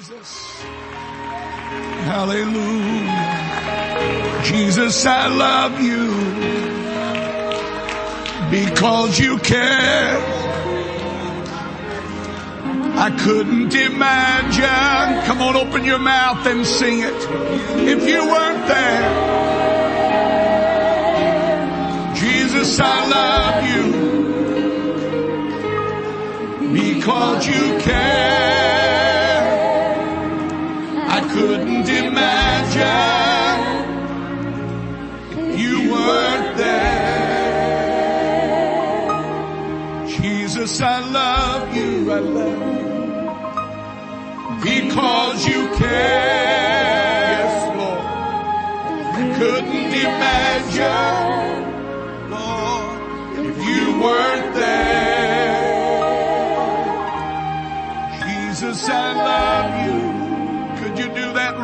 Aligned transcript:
Jesus. 0.00 0.64
Hallelujah. 2.08 4.40
Jesus, 4.44 5.04
I 5.04 5.26
love 5.26 5.78
you 5.82 6.08
because 8.50 9.18
you 9.18 9.36
care. 9.36 10.16
I 12.96 13.10
couldn't 13.20 13.74
imagine. 13.74 15.26
Come 15.26 15.42
on, 15.42 15.56
open 15.56 15.84
your 15.84 15.98
mouth 15.98 16.46
and 16.46 16.66
sing 16.66 17.00
it. 17.00 17.12
If 17.86 18.08
you 18.08 18.26
weren't 18.26 18.66
there. 18.68 19.28
Jesus, 22.14 22.80
I 22.80 23.06
love 23.18 23.64
you 23.68 23.92
because 26.72 27.46
you 27.46 27.78
care. 27.80 28.79
Couldn't 31.32 31.88
imagine 31.88 32.80
you 35.58 35.92
weren't 35.92 36.56
there. 36.56 36.90
Jesus, 40.08 40.80
I 40.80 40.98
love 41.08 41.76
you. 41.76 42.12
I 42.12 42.18
love 42.18 42.60
you 42.76 42.90
because 44.62 45.46
you 45.46 45.68
care. 45.76 47.30
Yes, 47.38 47.54
Lord. 47.78 48.04
I 49.14 49.22
couldn't 49.38 49.92
imagine, 50.10 51.60
Lord, 52.30 53.00
if 53.46 53.56
you 53.68 53.82
weren't 54.02 54.54
there. 54.54 54.89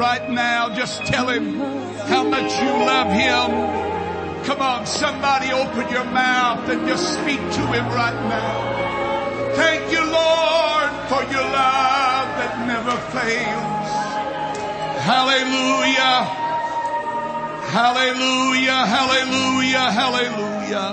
Right 0.06 0.30
now? 0.30 0.72
Just 0.72 1.04
tell 1.04 1.28
him 1.28 1.58
how 2.12 2.22
much 2.22 2.50
you 2.62 2.72
love 2.92 3.10
him. 3.24 3.46
Come 4.46 4.60
on, 4.62 4.86
somebody 4.86 5.48
open 5.50 5.90
your 5.90 6.04
mouth 6.04 6.68
and 6.70 6.86
just 6.86 7.04
speak 7.18 7.40
to 7.58 7.62
him 7.74 7.86
right 8.02 8.20
now. 8.36 8.54
Thank 9.60 9.90
you, 9.90 10.02
Lord, 10.20 10.90
for 11.10 11.22
your 11.34 11.46
love 11.60 12.26
that 12.38 12.52
never 12.72 12.96
fails. 13.16 13.88
Hallelujah. 15.10 16.16
Hallelujah. 17.78 18.80
Hallelujah. 18.96 19.86
Hallelujah. 20.00 20.88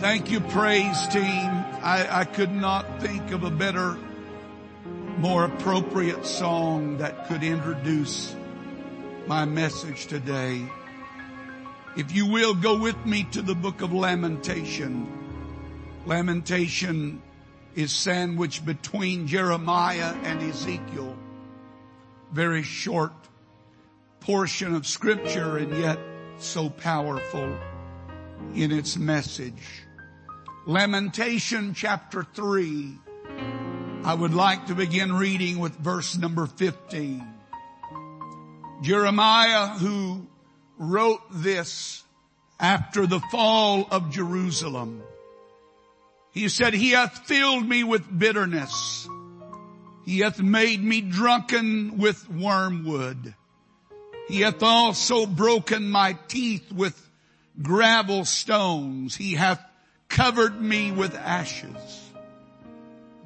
Thank 0.00 0.30
you, 0.30 0.40
praise 0.40 1.00
team. 1.08 1.50
I, 1.82 2.06
I 2.10 2.24
could 2.26 2.52
not 2.52 3.00
think 3.00 3.32
of 3.32 3.42
a 3.44 3.50
better, 3.50 3.96
more 5.20 5.44
appropriate 5.44 6.24
song 6.24 6.96
that 6.96 7.28
could 7.28 7.42
introduce 7.42 8.34
my 9.26 9.44
message 9.44 10.06
today. 10.06 10.64
If 11.94 12.14
you 12.14 12.24
will 12.24 12.54
go 12.54 12.78
with 12.78 12.96
me 13.04 13.24
to 13.32 13.42
the 13.42 13.54
book 13.54 13.82
of 13.82 13.92
Lamentation. 13.92 15.06
Lamentation 16.06 17.20
is 17.74 17.92
sandwiched 17.92 18.64
between 18.64 19.26
Jeremiah 19.26 20.14
and 20.22 20.40
Ezekiel. 20.40 21.14
Very 22.32 22.62
short 22.62 23.12
portion 24.20 24.74
of 24.74 24.86
scripture 24.86 25.58
and 25.58 25.76
yet 25.76 25.98
so 26.38 26.70
powerful 26.70 27.58
in 28.54 28.72
its 28.72 28.96
message. 28.96 29.84
Lamentation 30.64 31.74
chapter 31.74 32.26
three. 32.32 32.96
I 34.02 34.14
would 34.14 34.32
like 34.32 34.66
to 34.68 34.74
begin 34.74 35.12
reading 35.12 35.58
with 35.58 35.76
verse 35.76 36.16
number 36.16 36.46
15. 36.46 37.22
Jeremiah 38.80 39.68
who 39.68 40.26
wrote 40.78 41.20
this 41.30 42.02
after 42.58 43.06
the 43.06 43.20
fall 43.30 43.86
of 43.90 44.10
Jerusalem. 44.10 45.02
He 46.32 46.48
said, 46.48 46.72
He 46.72 46.92
hath 46.92 47.26
filled 47.26 47.68
me 47.68 47.84
with 47.84 48.18
bitterness. 48.18 49.06
He 50.06 50.20
hath 50.20 50.40
made 50.40 50.82
me 50.82 51.02
drunken 51.02 51.98
with 51.98 52.26
wormwood. 52.30 53.34
He 54.28 54.40
hath 54.40 54.62
also 54.62 55.26
broken 55.26 55.90
my 55.90 56.16
teeth 56.26 56.72
with 56.72 56.98
gravel 57.60 58.24
stones. 58.24 59.14
He 59.14 59.34
hath 59.34 59.62
covered 60.08 60.58
me 60.58 60.90
with 60.90 61.14
ashes. 61.14 62.09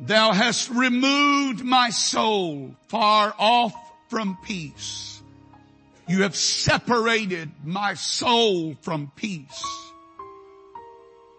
Thou 0.01 0.33
hast 0.33 0.71
removed 0.71 1.65
my 1.65 1.91
soul 1.91 2.75
far 2.89 3.35
off 3.39 3.75
from 4.09 4.37
peace. 4.45 5.23
You 6.07 6.23
have 6.23 6.37
separated 6.37 7.51
my 7.65 7.95
soul 7.95 8.75
from 8.83 9.11
peace. 9.17 9.65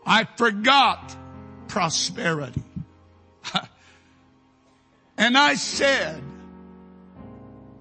I 0.06 0.24
forgot 0.38 1.16
prosperity. 1.68 2.64
and 5.18 5.38
I 5.38 5.56
said, 5.56 6.22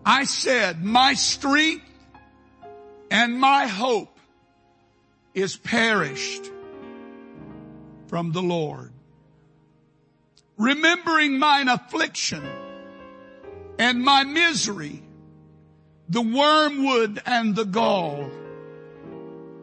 I 0.04 0.24
said, 0.24 0.82
my 0.82 1.14
strength 1.14 1.84
and 3.10 3.38
my 3.38 3.66
hope 3.66 4.18
is 5.34 5.56
perished 5.56 6.50
from 8.08 8.32
the 8.32 8.42
Lord. 8.42 8.93
Remembering 10.56 11.38
mine 11.38 11.68
affliction 11.68 12.44
and 13.78 14.02
my 14.02 14.24
misery, 14.24 15.02
the 16.08 16.22
wormwood 16.22 17.20
and 17.26 17.56
the 17.56 17.64
gall, 17.64 18.30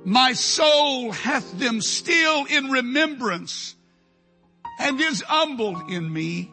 my 0.03 0.33
soul 0.33 1.11
hath 1.11 1.57
them 1.57 1.81
still 1.81 2.45
in 2.45 2.69
remembrance 2.71 3.75
and 4.79 4.99
is 4.99 5.21
humbled 5.21 5.89
in 5.89 6.11
me. 6.11 6.51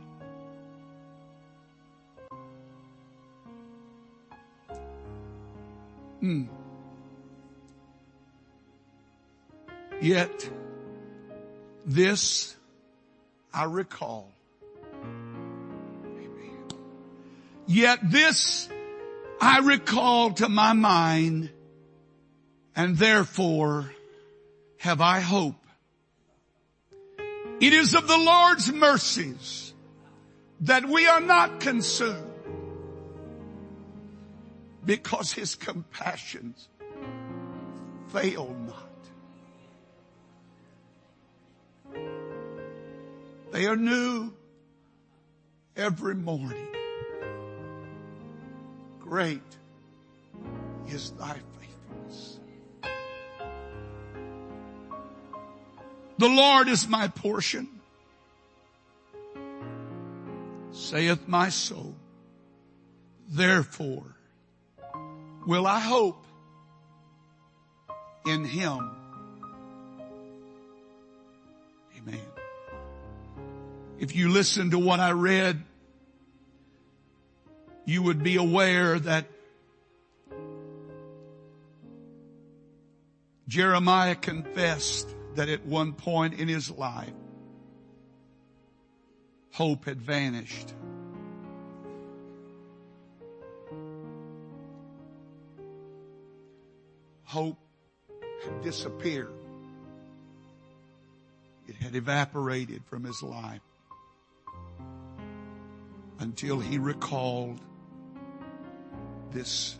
Hmm. 6.20 6.44
Yet, 10.00 10.48
this 11.86 12.57
I 13.58 13.64
recall. 13.64 14.32
Amen. 15.02 16.62
Yet 17.66 17.98
this 18.04 18.68
I 19.40 19.58
recall 19.58 20.30
to 20.34 20.48
my 20.48 20.74
mind 20.74 21.50
and 22.76 22.96
therefore 22.96 23.92
have 24.76 25.00
I 25.00 25.18
hope. 25.18 25.56
It 27.60 27.72
is 27.72 27.96
of 27.96 28.06
the 28.06 28.16
Lord's 28.16 28.72
mercies 28.72 29.74
that 30.60 30.88
we 30.88 31.08
are 31.08 31.20
not 31.20 31.58
consumed 31.58 32.30
because 34.84 35.32
his 35.32 35.56
compassions 35.56 36.68
fail 38.12 38.54
not. 38.66 38.87
They 43.50 43.66
are 43.66 43.76
new 43.76 44.32
every 45.76 46.14
morning. 46.14 46.68
Great 49.00 49.40
is 50.88 51.12
thy 51.12 51.34
faithfulness. 51.58 52.40
The 56.18 56.28
Lord 56.28 56.68
is 56.68 56.86
my 56.88 57.08
portion, 57.08 57.68
saith 60.72 61.26
my 61.26 61.48
soul. 61.48 61.94
Therefore 63.30 64.14
will 65.46 65.66
I 65.66 65.80
hope 65.80 66.24
in 68.26 68.44
him. 68.44 68.90
Amen. 71.96 72.37
If 73.98 74.14
you 74.14 74.28
listen 74.28 74.70
to 74.70 74.78
what 74.78 75.00
I 75.00 75.10
read, 75.10 75.60
you 77.84 78.02
would 78.02 78.22
be 78.22 78.36
aware 78.36 78.96
that 78.98 79.26
Jeremiah 83.48 84.14
confessed 84.14 85.08
that 85.34 85.48
at 85.48 85.66
one 85.66 85.94
point 85.94 86.34
in 86.34 86.46
his 86.46 86.70
life, 86.70 87.12
hope 89.52 89.86
had 89.86 90.00
vanished. 90.00 90.74
Hope 97.24 97.58
had 98.44 98.62
disappeared. 98.62 99.32
It 101.66 101.74
had 101.74 101.96
evaporated 101.96 102.84
from 102.84 103.02
his 103.04 103.22
life. 103.22 103.60
Until 106.18 106.58
he 106.58 106.78
recalled 106.78 107.60
this 109.30 109.78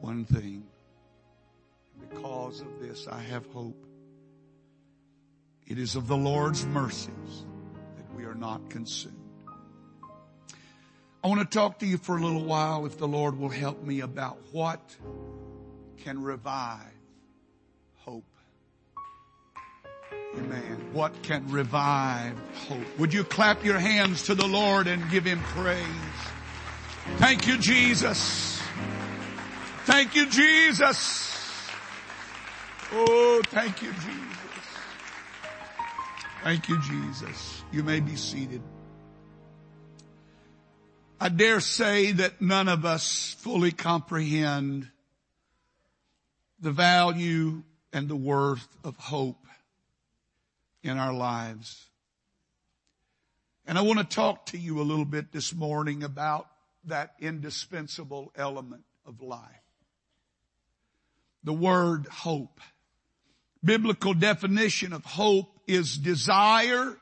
one 0.00 0.24
thing. 0.24 0.64
Because 2.00 2.60
of 2.60 2.80
this, 2.80 3.06
I 3.06 3.20
have 3.20 3.46
hope. 3.46 3.86
It 5.66 5.78
is 5.78 5.94
of 5.94 6.08
the 6.08 6.16
Lord's 6.16 6.66
mercies 6.66 7.46
that 7.96 8.14
we 8.16 8.24
are 8.24 8.34
not 8.34 8.68
consumed. 8.68 9.16
I 11.24 11.28
want 11.28 11.40
to 11.40 11.46
talk 11.46 11.78
to 11.78 11.86
you 11.86 11.98
for 11.98 12.16
a 12.16 12.20
little 12.20 12.44
while, 12.44 12.84
if 12.84 12.98
the 12.98 13.06
Lord 13.06 13.38
will 13.38 13.48
help 13.48 13.82
me, 13.84 14.00
about 14.00 14.38
what 14.50 14.96
can 15.98 16.20
revive 16.20 16.80
Amen. 20.36 20.90
What 20.92 21.22
can 21.22 21.46
revive 21.50 22.34
hope? 22.68 22.98
Would 22.98 23.12
you 23.12 23.24
clap 23.24 23.64
your 23.64 23.78
hands 23.78 24.24
to 24.24 24.34
the 24.34 24.46
Lord 24.46 24.86
and 24.86 25.10
give 25.10 25.24
Him 25.24 25.40
praise? 25.40 25.86
Thank 27.16 27.46
you, 27.46 27.58
Jesus. 27.58 28.60
Thank 29.84 30.14
you, 30.14 30.26
Jesus. 30.26 31.68
Oh, 32.92 33.42
thank 33.46 33.82
you, 33.82 33.92
Jesus. 33.92 34.42
Thank 36.42 36.68
you, 36.68 36.80
Jesus. 36.80 37.64
You 37.72 37.82
may 37.82 38.00
be 38.00 38.16
seated. 38.16 38.62
I 41.20 41.28
dare 41.28 41.60
say 41.60 42.12
that 42.12 42.40
none 42.40 42.68
of 42.68 42.84
us 42.84 43.36
fully 43.38 43.70
comprehend 43.70 44.88
the 46.60 46.72
value 46.72 47.62
and 47.92 48.08
the 48.08 48.16
worth 48.16 48.66
of 48.82 48.96
hope 48.96 49.41
in 50.82 50.98
our 50.98 51.12
lives. 51.12 51.88
And 53.66 53.78
I 53.78 53.82
want 53.82 53.98
to 53.98 54.04
talk 54.04 54.46
to 54.46 54.58
you 54.58 54.80
a 54.80 54.82
little 54.82 55.04
bit 55.04 55.32
this 55.32 55.54
morning 55.54 56.02
about 56.02 56.48
that 56.84 57.14
indispensable 57.20 58.32
element 58.36 58.82
of 59.06 59.22
life. 59.22 59.40
The 61.44 61.52
word 61.52 62.06
hope. 62.06 62.60
Biblical 63.64 64.14
definition 64.14 64.92
of 64.92 65.04
hope 65.04 65.60
is 65.68 65.96
desire 65.96 66.96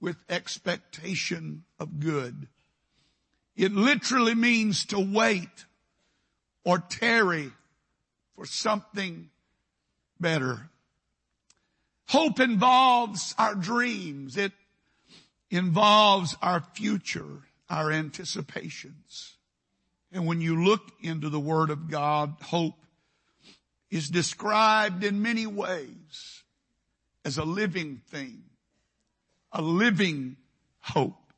with 0.00 0.16
expectation 0.30 1.64
of 1.78 2.00
good. 2.00 2.48
It 3.56 3.72
literally 3.72 4.34
means 4.34 4.86
to 4.86 4.98
wait 4.98 5.66
or 6.64 6.78
tarry 6.78 7.50
for 8.34 8.46
something 8.46 9.28
better. 10.18 10.70
Hope 12.10 12.40
involves 12.40 13.36
our 13.38 13.54
dreams. 13.54 14.36
It 14.36 14.50
involves 15.48 16.36
our 16.42 16.60
future, 16.74 17.44
our 17.68 17.92
anticipations. 17.92 19.36
And 20.10 20.26
when 20.26 20.40
you 20.40 20.64
look 20.64 20.90
into 21.00 21.28
the 21.28 21.38
Word 21.38 21.70
of 21.70 21.88
God, 21.88 22.34
hope 22.42 22.74
is 23.92 24.08
described 24.08 25.04
in 25.04 25.22
many 25.22 25.46
ways 25.46 26.42
as 27.24 27.38
a 27.38 27.44
living 27.44 28.00
thing, 28.08 28.42
a 29.52 29.62
living 29.62 30.36
hope. 30.80 31.32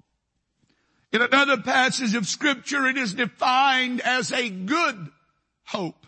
In 1.12 1.20
another 1.20 1.58
passage 1.58 2.14
of 2.14 2.26
scripture, 2.26 2.86
it 2.86 2.96
is 2.96 3.12
defined 3.12 4.00
as 4.00 4.32
a 4.32 4.48
good 4.48 5.10
hope. 5.64 6.06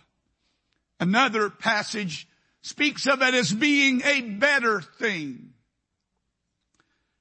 Another 0.98 1.50
passage 1.50 2.26
speaks 2.64 3.06
of 3.06 3.20
it 3.20 3.34
as 3.34 3.52
being 3.52 4.00
a 4.04 4.22
better 4.22 4.80
thing. 4.80 5.50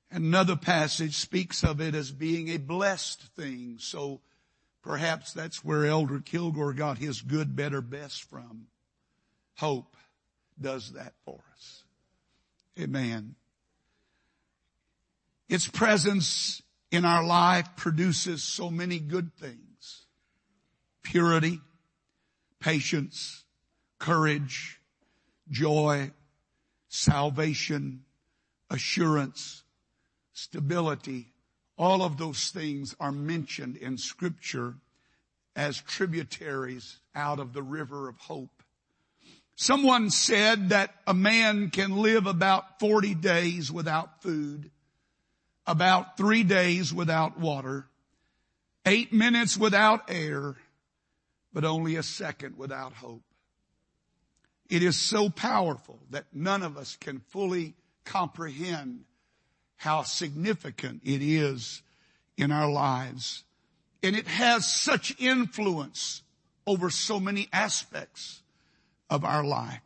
Another 0.10 0.56
passage 0.56 1.18
speaks 1.18 1.66
of 1.66 1.82
it 1.82 1.96
as 1.96 2.12
being 2.12 2.48
a 2.48 2.58
blessed 2.58 3.22
thing. 3.36 3.76
So 3.78 4.22
perhaps 4.84 5.34
that's 5.34 5.62
where 5.62 5.86
Elder 5.86 6.22
Kilgore 6.22 6.72
got 6.72 6.98
his 6.98 7.22
good, 7.22 7.58
better, 7.58 7.82
best 7.82 8.24
from. 8.24 8.68
Hope 9.58 9.98
does 10.62 10.94
that 10.94 11.14
for 11.26 11.42
us. 11.54 11.84
Amen. 12.80 13.36
Its 15.50 15.68
presence 15.68 16.62
in 16.90 17.04
our 17.04 17.24
life 17.24 17.68
produces 17.76 18.42
so 18.44 18.70
many 18.70 18.98
good 18.98 19.36
things. 19.36 20.06
Purity, 21.04 21.60
patience, 22.62 23.44
courage, 24.00 24.80
joy, 25.50 26.12
salvation, 26.90 28.04
assurance, 28.70 29.64
stability. 30.34 31.30
All 31.78 32.02
of 32.02 32.18
those 32.18 32.50
things 32.50 32.96
are 33.00 33.12
mentioned 33.12 33.78
in 33.78 33.98
scripture 33.98 34.76
as 35.56 35.82
tributaries 35.82 37.00
out 37.16 37.40
of 37.40 37.54
the 37.54 37.64
river 37.64 38.08
of 38.10 38.18
hope. 38.18 38.64
Someone 39.56 40.10
said 40.10 40.70
that 40.70 40.96
a 41.06 41.14
man 41.14 41.70
can 41.70 41.98
live 41.98 42.26
about 42.26 42.80
40 42.80 43.14
days 43.16 43.72
without 43.72 44.24
food 44.24 44.72
about 45.66 46.18
three 46.18 46.44
days 46.44 46.94
without 46.94 47.40
water, 47.40 47.88
eight 48.86 49.14
minutes 49.14 49.58
without 49.58 50.10
air, 50.10 50.56
but 51.54 51.64
only 51.64 51.96
a 51.96 52.04
second 52.04 52.58
without 52.58 52.94
hope. 52.94 53.24
It 54.70 54.84
is 54.84 54.98
so 54.98 55.30
powerful 55.30 56.00
that 56.12 56.26
none 56.34 56.64
of 56.64 56.78
us 56.78 56.96
can 56.96 57.20
fully 57.30 57.76
comprehend 58.06 59.04
how 59.76 60.04
significant 60.04 61.02
it 61.04 61.22
is 61.22 61.82
in 62.38 62.52
our 62.52 62.70
lives. 62.70 63.44
And 64.02 64.16
it 64.16 64.28
has 64.28 64.66
such 64.66 65.16
influence 65.20 66.22
over 66.66 66.90
so 66.90 67.20
many 67.20 67.50
aspects 67.52 68.42
of 69.10 69.26
our 69.26 69.44
life. 69.44 69.82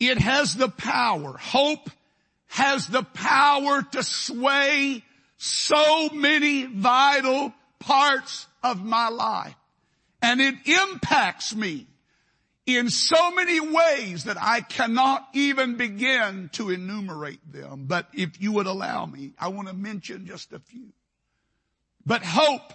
It 0.00 0.18
has 0.18 0.54
the 0.54 0.68
power. 0.68 1.36
Hope 1.36 1.90
has 2.46 2.86
the 2.86 3.02
power 3.02 3.82
to 3.82 4.02
sway 4.02 5.02
so 5.36 6.08
many 6.10 6.64
vital 6.64 7.52
parts 7.80 8.46
of 8.62 8.84
my 8.84 9.08
life. 9.08 9.56
And 10.22 10.40
it 10.40 10.54
impacts 10.66 11.54
me 11.54 11.86
in 12.66 12.88
so 12.88 13.30
many 13.32 13.60
ways 13.60 14.24
that 14.24 14.38
I 14.40 14.60
cannot 14.60 15.28
even 15.34 15.76
begin 15.76 16.48
to 16.54 16.70
enumerate 16.70 17.40
them. 17.52 17.84
But 17.86 18.08
if 18.14 18.40
you 18.40 18.52
would 18.52 18.66
allow 18.66 19.04
me, 19.04 19.32
I 19.38 19.48
want 19.48 19.68
to 19.68 19.74
mention 19.74 20.26
just 20.26 20.52
a 20.52 20.58
few. 20.58 20.92
But 22.06 22.22
hope 22.24 22.72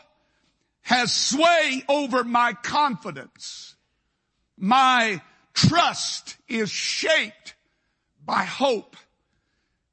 has 0.82 1.14
sway 1.14 1.84
over 1.88 2.24
my 2.24 2.54
confidence. 2.54 3.76
My 4.58 5.22
trust 5.54 6.38
is 6.48 6.70
shaped 6.70 7.56
by 8.24 8.44
hope. 8.44 8.96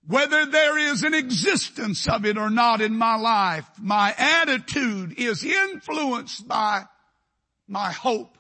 Whether 0.07 0.47
there 0.47 0.79
is 0.79 1.03
an 1.03 1.15
existence 1.15 2.07
of 2.07 2.25
it 2.25 2.39
or 2.39 2.49
not 2.49 2.81
in 2.81 2.97
my 2.97 3.17
life, 3.17 3.69
my 3.81 4.15
attitude 4.17 5.19
is 5.19 5.43
influenced 5.43 6.47
by 6.47 6.85
my 7.67 7.91
hope. 7.91 8.39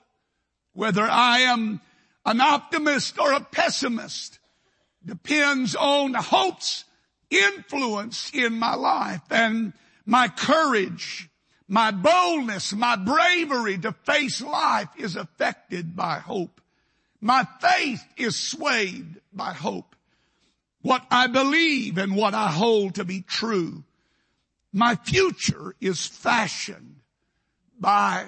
Whether 0.76 1.04
I 1.04 1.38
am 1.38 1.80
an 2.26 2.38
optimist 2.42 3.18
or 3.18 3.32
a 3.32 3.40
pessimist 3.40 4.38
depends 5.02 5.74
on 5.74 6.12
hope's 6.12 6.84
influence 7.30 8.30
in 8.34 8.58
my 8.58 8.74
life 8.74 9.22
and 9.30 9.72
my 10.04 10.28
courage, 10.28 11.30
my 11.66 11.92
boldness, 11.92 12.74
my 12.74 12.94
bravery 12.94 13.78
to 13.78 13.92
face 13.92 14.42
life 14.42 14.90
is 14.98 15.16
affected 15.16 15.96
by 15.96 16.18
hope. 16.18 16.60
My 17.22 17.48
faith 17.58 18.04
is 18.18 18.38
swayed 18.38 19.22
by 19.32 19.54
hope 19.54 19.96
what 20.82 21.06
I 21.10 21.26
believe 21.26 21.96
and 21.96 22.14
what 22.14 22.34
I 22.34 22.48
hold 22.48 22.96
to 22.96 23.04
be 23.06 23.22
true. 23.22 23.82
My 24.74 24.94
future 24.94 25.74
is 25.80 26.06
fashioned 26.06 26.96
by 27.80 28.26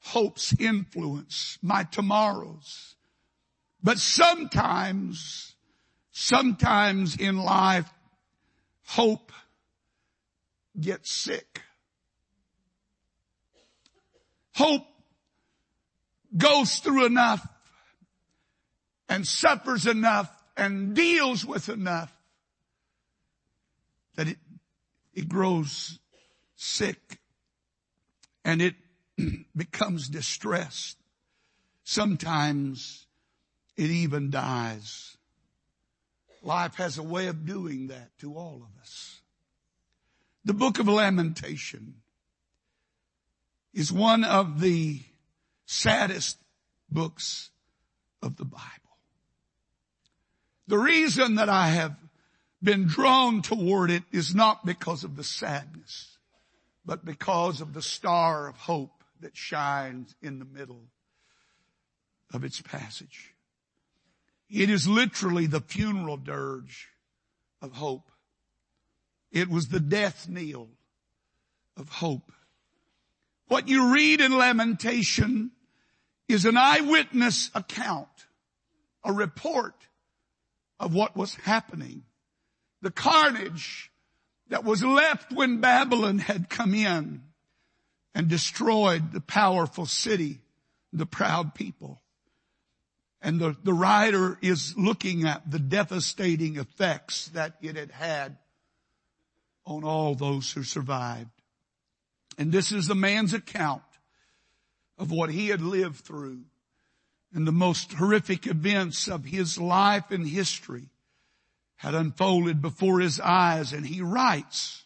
hope's 0.00 0.54
influence, 0.58 1.58
my 1.62 1.84
tomorrows. 1.84 2.96
But 3.82 3.98
sometimes, 3.98 5.54
sometimes 6.10 7.16
in 7.16 7.38
life, 7.38 7.90
hope 8.84 9.32
gets 10.78 11.10
sick. 11.12 11.62
Hope 14.54 14.86
goes 16.36 16.76
through 16.76 17.06
enough 17.06 17.46
and 19.08 19.26
suffers 19.26 19.86
enough 19.86 20.30
and 20.56 20.94
deals 20.94 21.44
with 21.44 21.68
enough 21.68 22.12
that 24.16 24.28
it, 24.28 24.38
it 25.14 25.28
grows 25.28 25.98
sick 26.56 27.18
and 28.44 28.60
it 28.60 28.74
becomes 29.56 30.08
distressed. 30.08 30.96
Sometimes 31.84 33.06
it 33.76 33.90
even 33.90 34.30
dies. 34.30 35.16
Life 36.42 36.76
has 36.76 36.98
a 36.98 37.02
way 37.02 37.26
of 37.26 37.46
doing 37.46 37.88
that 37.88 38.10
to 38.20 38.34
all 38.34 38.56
of 38.56 38.80
us. 38.80 39.20
The 40.44 40.54
book 40.54 40.78
of 40.78 40.88
Lamentation 40.88 41.94
is 43.74 43.92
one 43.92 44.24
of 44.24 44.60
the 44.60 45.02
saddest 45.66 46.38
books 46.90 47.50
of 48.22 48.36
the 48.36 48.44
Bible. 48.44 48.64
The 50.66 50.78
reason 50.78 51.34
that 51.34 51.48
I 51.48 51.68
have 51.68 51.96
been 52.62 52.86
drawn 52.86 53.42
toward 53.42 53.90
it 53.90 54.04
is 54.12 54.34
not 54.34 54.64
because 54.64 55.04
of 55.04 55.16
the 55.16 55.24
sadness, 55.24 56.18
but 56.84 57.04
because 57.04 57.60
of 57.60 57.72
the 57.74 57.82
star 57.82 58.48
of 58.48 58.56
hope 58.56 58.99
that 59.20 59.36
shines 59.36 60.14
in 60.22 60.38
the 60.38 60.44
middle 60.44 60.84
of 62.32 62.44
its 62.44 62.60
passage. 62.60 63.34
It 64.48 64.70
is 64.70 64.88
literally 64.88 65.46
the 65.46 65.60
funeral 65.60 66.16
dirge 66.16 66.88
of 67.62 67.72
hope. 67.72 68.10
It 69.30 69.48
was 69.48 69.68
the 69.68 69.80
death 69.80 70.28
knell 70.28 70.68
of 71.76 71.88
hope. 71.88 72.32
What 73.46 73.68
you 73.68 73.92
read 73.92 74.20
in 74.20 74.36
Lamentation 74.36 75.52
is 76.28 76.44
an 76.44 76.56
eyewitness 76.56 77.50
account, 77.54 78.08
a 79.04 79.12
report 79.12 79.74
of 80.78 80.94
what 80.94 81.16
was 81.16 81.34
happening. 81.34 82.04
The 82.82 82.90
carnage 82.90 83.90
that 84.48 84.64
was 84.64 84.82
left 84.82 85.32
when 85.32 85.60
Babylon 85.60 86.18
had 86.18 86.48
come 86.48 86.74
in 86.74 87.22
and 88.14 88.28
destroyed 88.28 89.12
the 89.12 89.20
powerful 89.20 89.86
city, 89.86 90.40
the 90.92 91.06
proud 91.06 91.54
people. 91.54 92.00
And 93.22 93.38
the, 93.38 93.56
the 93.62 93.74
writer 93.74 94.38
is 94.40 94.74
looking 94.76 95.26
at 95.26 95.50
the 95.50 95.58
devastating 95.58 96.56
effects 96.56 97.28
that 97.28 97.56
it 97.60 97.76
had 97.76 97.90
had 97.90 98.36
on 99.66 99.84
all 99.84 100.14
those 100.14 100.50
who 100.50 100.62
survived. 100.62 101.30
And 102.38 102.50
this 102.50 102.72
is 102.72 102.86
the 102.86 102.94
man's 102.94 103.34
account 103.34 103.82
of 104.98 105.10
what 105.10 105.30
he 105.30 105.48
had 105.48 105.60
lived 105.60 105.96
through 105.96 106.40
and 107.32 107.46
the 107.46 107.52
most 107.52 107.92
horrific 107.92 108.46
events 108.46 109.08
of 109.08 109.24
his 109.24 109.58
life 109.58 110.10
and 110.10 110.26
history 110.26 110.88
had 111.76 111.94
unfolded 111.94 112.60
before 112.60 113.00
his 113.00 113.20
eyes 113.20 113.72
and 113.72 113.86
he 113.86 114.02
writes, 114.02 114.84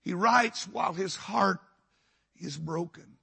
he 0.00 0.14
writes 0.14 0.66
while 0.66 0.94
his 0.94 1.14
heart 1.14 1.60
is 2.40 2.56
broken. 2.56 3.16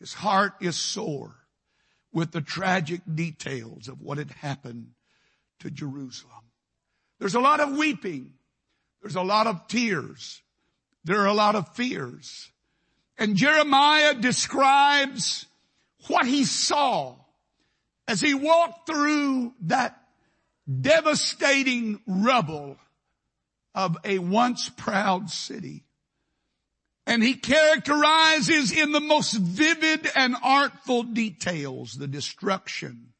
His 0.00 0.14
heart 0.14 0.54
is 0.60 0.76
sore 0.76 1.34
with 2.12 2.30
the 2.30 2.40
tragic 2.40 3.00
details 3.12 3.88
of 3.88 4.00
what 4.00 4.18
had 4.18 4.30
happened 4.30 4.92
to 5.60 5.70
Jerusalem. 5.70 6.32
There's 7.18 7.34
a 7.34 7.40
lot 7.40 7.60
of 7.60 7.76
weeping. 7.76 8.34
There's 9.02 9.16
a 9.16 9.22
lot 9.22 9.46
of 9.46 9.66
tears. 9.66 10.42
There 11.04 11.20
are 11.20 11.26
a 11.26 11.34
lot 11.34 11.54
of 11.56 11.74
fears. 11.74 12.50
And 13.18 13.36
Jeremiah 13.36 14.14
describes 14.14 15.46
what 16.08 16.26
he 16.26 16.44
saw 16.44 17.16
as 18.06 18.20
he 18.20 18.34
walked 18.34 18.86
through 18.86 19.54
that 19.62 20.00
devastating 20.80 22.00
rubble 22.06 22.76
of 23.74 23.96
a 24.04 24.18
once 24.18 24.68
proud 24.68 25.30
city. 25.30 25.84
And 27.06 27.22
he 27.22 27.34
characterizes 27.34 28.72
in 28.72 28.92
the 28.92 29.00
most 29.00 29.34
vivid 29.34 30.10
and 30.16 30.36
artful 30.42 31.02
details 31.02 31.94
the 31.94 32.06
destruction 32.06 33.12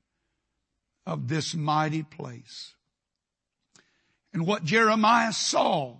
of 1.06 1.28
this 1.28 1.54
mighty 1.54 2.02
place. 2.02 2.74
And 4.32 4.46
what 4.46 4.64
Jeremiah 4.64 5.32
saw, 5.32 5.96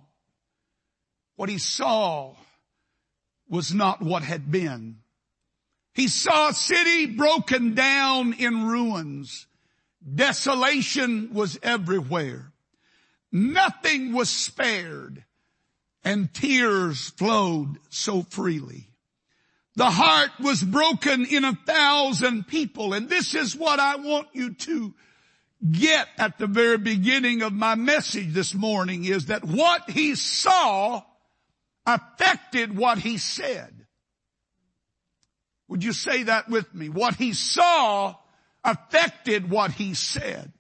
what 1.37 1.49
he 1.49 1.59
saw 1.59 2.35
was 3.49 3.75
not 3.75 4.01
what 4.01 4.23
had 4.23 4.51
been. 4.51 4.97
He 5.93 6.09
saw 6.09 6.49
a 6.49 6.55
city 6.55 7.07
broken 7.07 7.75
down 7.75 8.33
in 8.33 8.67
ruins. 8.67 9.47
Desolation 10.03 11.33
was 11.33 11.59
everywhere. 11.63 12.53
Nothing 13.31 14.13
was 14.13 14.31
spared 14.31 15.25
and 16.05 16.33
tears 16.33 17.11
flowed 17.11 17.79
so 17.89 18.23
freely. 18.23 18.89
The 19.77 19.91
heart 19.91 20.31
was 20.39 20.63
broken 20.63 21.25
in 21.25 21.45
a 21.45 21.59
thousand 21.67 22.47
people 22.47 22.93
and 22.93 23.09
this 23.09 23.35
is 23.35 23.57
what 23.57 23.81
I 23.81 23.97
want 23.97 24.29
you 24.33 24.55
to 24.55 24.95
get 25.71 26.09
at 26.19 26.39
the 26.39 26.47
very 26.47 26.79
beginning 26.79 27.43
of 27.43 27.53
my 27.53 27.75
message 27.75 28.33
this 28.33 28.55
morning 28.55 29.05
is 29.05 29.27
that 29.27 29.45
what 29.45 29.91
he 29.91 30.15
saw 30.15 31.03
affected 31.87 32.77
what 32.77 32.99
he 32.99 33.19
said. 33.19 33.73
Would 35.69 35.83
you 35.83 35.93
say 35.93 36.25
that 36.25 36.49
with 36.49 36.73
me? 36.75 36.89
What 36.89 37.15
he 37.17 37.33
saw 37.33 38.17
affected 38.63 39.51
what 39.51 39.73
he 39.73 39.95
said. 39.95 40.53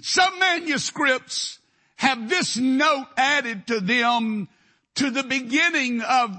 Some 0.00 0.38
manuscripts 0.38 1.59
have 2.00 2.30
this 2.30 2.56
note 2.56 3.08
added 3.18 3.66
to 3.66 3.78
them 3.78 4.48
to 4.94 5.10
the 5.10 5.22
beginning 5.22 6.00
of 6.00 6.34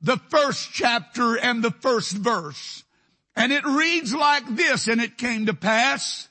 the 0.00 0.16
first 0.28 0.70
chapter 0.72 1.36
and 1.36 1.64
the 1.64 1.72
first 1.72 2.12
verse. 2.12 2.84
And 3.34 3.50
it 3.50 3.64
reads 3.64 4.14
like 4.14 4.46
this, 4.54 4.86
and 4.86 5.00
it 5.00 5.18
came 5.18 5.46
to 5.46 5.54
pass 5.54 6.28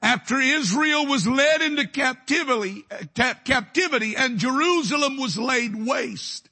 after 0.00 0.40
Israel 0.40 1.04
was 1.04 1.26
led 1.26 1.60
into 1.60 1.86
captivity, 1.86 2.86
captivity 3.44 4.16
and 4.16 4.38
Jerusalem 4.38 5.18
was 5.18 5.36
laid 5.36 5.76
waste 5.76 6.48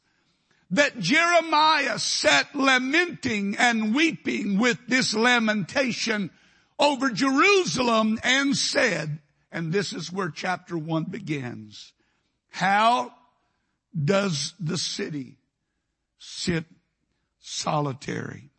that 0.72 0.98
Jeremiah 0.98 1.98
sat 1.98 2.54
lamenting 2.54 3.56
and 3.56 3.94
weeping 3.94 4.58
with 4.58 4.78
this 4.88 5.14
lamentation 5.14 6.30
over 6.78 7.08
Jerusalem 7.08 8.18
and 8.22 8.54
said, 8.54 9.20
and 9.56 9.72
this 9.72 9.94
is 9.94 10.12
where 10.12 10.28
chapter 10.28 10.76
one 10.76 11.04
begins, 11.04 11.94
how 12.50 13.10
does 14.04 14.52
the 14.60 14.76
city 14.76 15.38
sit 16.18 16.66
solitary 17.40 18.50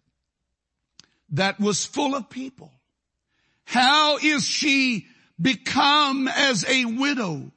that 1.30 1.60
was 1.60 1.86
full 1.86 2.16
of 2.16 2.32
people? 2.32 2.72
How 3.64 4.18
is 4.18 4.44
she 4.44 5.06
become 5.40 6.28
as 6.28 6.66
a 6.68 6.86
widow 6.86 7.52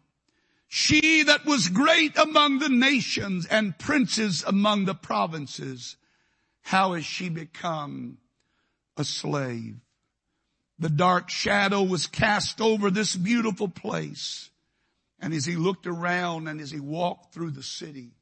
she 0.69 1.23
that 1.23 1.47
was 1.47 1.71
great 1.71 2.19
among 2.19 2.59
the 2.59 2.69
nations 2.69 3.47
and 3.47 3.79
princes 3.79 4.45
among 4.47 4.85
the 4.85 4.95
provinces, 4.95 5.97
how 6.61 6.93
has 6.93 7.07
she 7.07 7.31
become 7.31 8.19
a 8.99 9.05
slave? 9.05 9.77
The 10.81 10.89
dark 10.89 11.29
shadow 11.29 11.83
was 11.83 12.07
cast 12.07 12.63
over 12.63 12.91
this 12.91 13.15
beautiful 13.15 13.69
place. 13.69 14.49
And 15.21 15.35
as 15.35 15.45
he 15.45 15.55
looked 15.55 15.87
around 15.87 16.49
and 16.49 16.59
as 16.59 16.71
he 16.71 16.81
walked 16.81 17.35
through 17.35 17.51
the 17.51 17.63
city, 17.63 18.13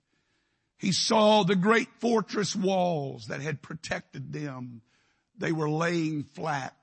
he 0.76 0.90
saw 0.90 1.44
the 1.44 1.54
great 1.54 1.88
fortress 2.00 2.56
walls 2.56 3.28
that 3.28 3.40
had 3.40 3.62
protected 3.62 4.32
them. 4.32 4.82
They 5.38 5.52
were 5.52 5.70
laying 5.70 6.24
flat. 6.24 6.74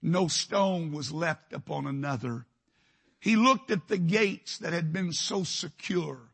No 0.00 0.26
stone 0.26 0.90
was 0.90 1.12
left 1.12 1.52
upon 1.52 1.86
another. 1.86 2.46
He 3.20 3.36
looked 3.36 3.70
at 3.70 3.88
the 3.88 3.98
gates 3.98 4.56
that 4.58 4.72
had 4.72 4.90
been 4.90 5.12
so 5.12 5.44
secure 5.44 6.30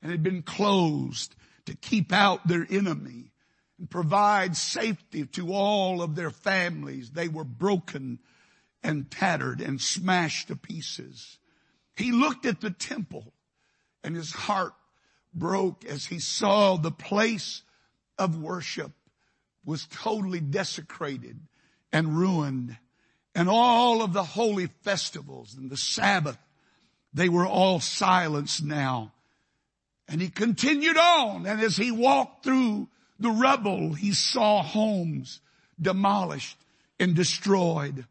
and 0.00 0.12
had 0.12 0.22
been 0.22 0.42
closed 0.42 1.34
to 1.66 1.74
keep 1.74 2.12
out 2.12 2.46
their 2.46 2.66
enemy 2.70 3.31
and 3.82 3.90
provide 3.90 4.56
safety 4.56 5.26
to 5.26 5.52
all 5.52 6.02
of 6.02 6.14
their 6.14 6.30
families. 6.30 7.10
They 7.10 7.26
were 7.26 7.42
broken 7.42 8.20
and 8.80 9.10
tattered 9.10 9.60
and 9.60 9.80
smashed 9.80 10.48
to 10.48 10.56
pieces. 10.56 11.38
He 11.96 12.12
looked 12.12 12.46
at 12.46 12.60
the 12.60 12.70
temple 12.70 13.32
and 14.04 14.14
his 14.14 14.30
heart 14.32 14.74
broke 15.34 15.84
as 15.84 16.06
he 16.06 16.20
saw 16.20 16.76
the 16.76 16.92
place 16.92 17.62
of 18.18 18.40
worship 18.40 18.92
was 19.64 19.88
totally 19.90 20.38
desecrated 20.38 21.40
and 21.92 22.16
ruined 22.16 22.76
and 23.34 23.48
all 23.48 24.00
of 24.00 24.12
the 24.12 24.22
holy 24.22 24.68
festivals 24.82 25.56
and 25.56 25.70
the 25.70 25.76
Sabbath, 25.76 26.38
they 27.12 27.28
were 27.28 27.46
all 27.46 27.80
silenced 27.80 28.62
now. 28.62 29.12
And 30.06 30.20
he 30.20 30.28
continued 30.28 30.98
on 30.98 31.46
and 31.46 31.60
as 31.60 31.76
he 31.76 31.90
walked 31.90 32.44
through 32.44 32.86
the 33.22 33.30
rubble, 33.30 33.94
he 33.94 34.12
saw 34.12 34.62
homes 34.62 35.40
demolished 35.80 36.56
and 36.98 37.14
destroyed. 37.14 38.06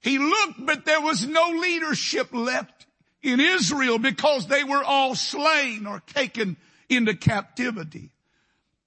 He 0.00 0.18
looked, 0.18 0.64
but 0.64 0.84
there 0.84 1.00
was 1.00 1.26
no 1.26 1.50
leadership 1.50 2.32
left 2.32 2.86
in 3.22 3.40
Israel 3.40 3.98
because 3.98 4.46
they 4.46 4.64
were 4.64 4.82
all 4.82 5.14
slain 5.14 5.86
or 5.86 6.00
taken 6.00 6.56
into 6.88 7.14
captivity. 7.14 8.10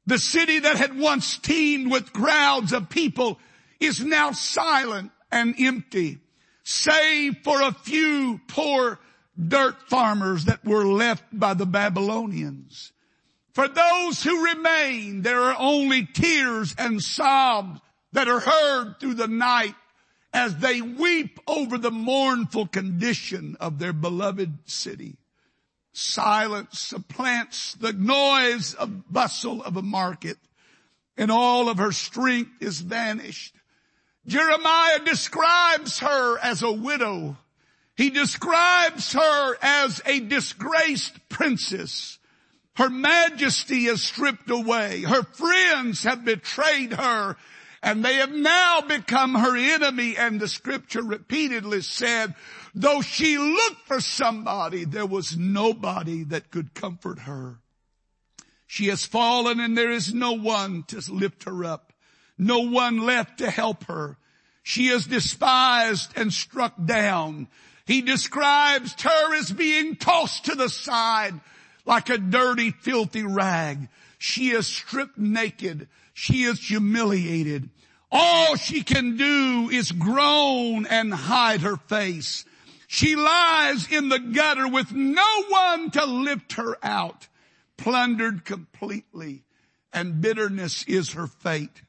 The 0.06 0.18
city 0.18 0.60
that 0.60 0.78
had 0.78 0.98
once 0.98 1.38
teemed 1.38 1.92
with 1.92 2.14
crowds 2.14 2.74
of 2.74 2.90
people 2.90 3.40
is 3.80 4.04
now 4.04 4.32
silent 4.32 5.12
and 5.32 5.56
empty, 5.58 6.20
save 6.64 7.38
for 7.44 7.62
a 7.62 7.74
few 7.74 8.42
poor 8.48 9.00
dirt 9.48 9.76
farmers 9.90 10.46
that 10.46 10.64
were 10.66 10.86
left 10.86 11.24
by 11.32 11.54
the 11.54 11.66
Babylonians. 11.66 12.92
For 13.54 13.68
those 13.68 14.24
who 14.24 14.46
remain, 14.46 15.22
there 15.22 15.42
are 15.44 15.56
only 15.60 16.06
tears 16.06 16.74
and 16.78 17.02
sobs 17.02 17.80
that 18.12 18.28
are 18.28 18.40
heard 18.40 19.00
through 19.00 19.16
the 19.16 19.28
night 19.28 19.76
as 20.34 20.58
they 20.58 20.82
weep 20.82 21.40
over 21.48 21.78
the 21.78 21.92
mournful 21.92 22.68
condition 22.68 23.56
of 23.60 23.78
their 23.78 23.94
beloved 23.94 24.70
city. 24.70 25.18
Silence 25.94 26.80
supplants 26.80 27.76
the 27.76 27.94
noise 27.94 28.74
of 28.74 29.12
bustle 29.12 29.62
of 29.62 29.78
a 29.78 29.84
market 29.84 30.38
and 31.16 31.32
all 31.32 31.70
of 31.70 31.78
her 31.78 31.92
strength 31.92 32.52
is 32.60 32.82
vanished. 32.82 33.54
Jeremiah 34.26 35.00
describes 35.06 36.00
her 36.00 36.40
as 36.40 36.64
a 36.64 36.72
widow. 36.72 37.38
He 37.96 38.10
describes 38.10 39.14
her 39.14 39.56
as 39.62 40.02
a 40.08 40.20
disgraced 40.22 41.30
princess. 41.30 42.18
Her 42.76 42.90
majesty 42.90 43.86
is 43.86 44.02
stripped 44.02 44.50
away. 44.50 45.02
Her 45.02 45.24
friends 45.24 46.04
have 46.04 46.26
betrayed 46.26 46.94
her 46.94 47.38
and 47.84 48.04
they 48.04 48.16
have 48.16 48.32
now 48.32 48.82
become 48.82 49.36
her 49.36 49.56
enemy 49.56 50.16
and 50.18 50.40
the 50.40 50.48
scripture 50.48 51.04
repeatedly 51.04 51.82
said, 51.82 52.34
though 52.74 53.02
she 53.02 53.38
looked 53.38 53.86
for 53.86 54.00
somebody, 54.00 54.86
there 54.86 55.06
was 55.06 55.38
nobody 55.38 56.24
that 56.24 56.50
could 56.50 56.74
comfort 56.74 57.20
her. 57.20 57.60
She 58.66 58.88
has 58.88 59.06
fallen 59.06 59.60
and 59.60 59.78
there 59.78 59.92
is 59.92 60.14
no 60.14 60.32
one 60.32 60.84
to 60.88 61.04
lift 61.12 61.44
her 61.44 61.64
up. 61.66 61.94
No 62.40 62.62
one 62.62 63.02
left 63.02 63.38
to 63.40 63.52
help 63.52 63.84
her. 63.84 64.18
She 64.64 64.88
is 64.88 65.06
despised 65.06 66.12
and 66.16 66.34
struck 66.34 66.74
down. 66.84 67.50
He 67.86 68.02
describes 68.02 69.00
her 69.02 69.36
as 69.36 69.52
being 69.52 69.98
tossed 69.98 70.46
to 70.46 70.56
the 70.56 70.70
side 70.70 71.40
like 71.86 72.10
a 72.10 72.18
dirty, 72.18 72.72
filthy 72.72 73.24
rag. 73.24 73.90
She 74.18 74.52
is 74.52 74.68
stripped 74.68 75.18
naked. 75.18 75.88
She 76.14 76.44
is 76.44 76.60
humiliated. 76.60 77.70
All 78.12 78.56
she 78.56 78.84
can 78.84 79.18
do 79.18 79.70
is 79.72 79.92
groan 79.92 80.86
and 80.86 81.14
hide 81.14 81.62
her 81.62 81.78
face. 81.78 82.46
She 82.88 83.16
lies 83.16 83.92
in 83.92 84.10
the 84.10 84.20
gutter 84.20 84.68
with 84.68 84.92
no 84.92 85.44
one 85.50 85.90
to 85.92 86.06
lift 86.06 86.54
her 86.54 86.78
out, 86.84 87.28
plundered 87.76 88.46
completely, 88.46 89.44
and 89.92 90.22
bitterness 90.22 90.84
is 90.84 91.14
her 91.14 91.26
fate. 91.26 91.82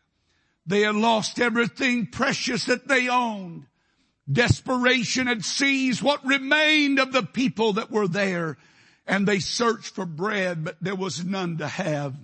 They 0.67 0.81
had 0.81 0.95
lost 0.95 1.39
everything 1.39 2.07
precious 2.07 2.65
that 2.65 2.89
they 2.89 3.09
owned. 3.09 3.67
Desperation 4.31 5.27
had 5.27 5.45
seized 5.45 6.01
what 6.01 6.25
remained 6.25 6.99
of 6.99 7.13
the 7.13 7.23
people 7.23 7.75
that 7.75 7.91
were 7.91 8.09
there 8.09 8.57
and 9.07 9.27
they 9.27 9.39
searched 9.39 9.95
for 9.95 10.07
bread, 10.07 10.65
but 10.65 10.77
there 10.81 10.95
was 10.95 11.25
none 11.25 11.59
to 11.59 11.69
have. 11.69 12.17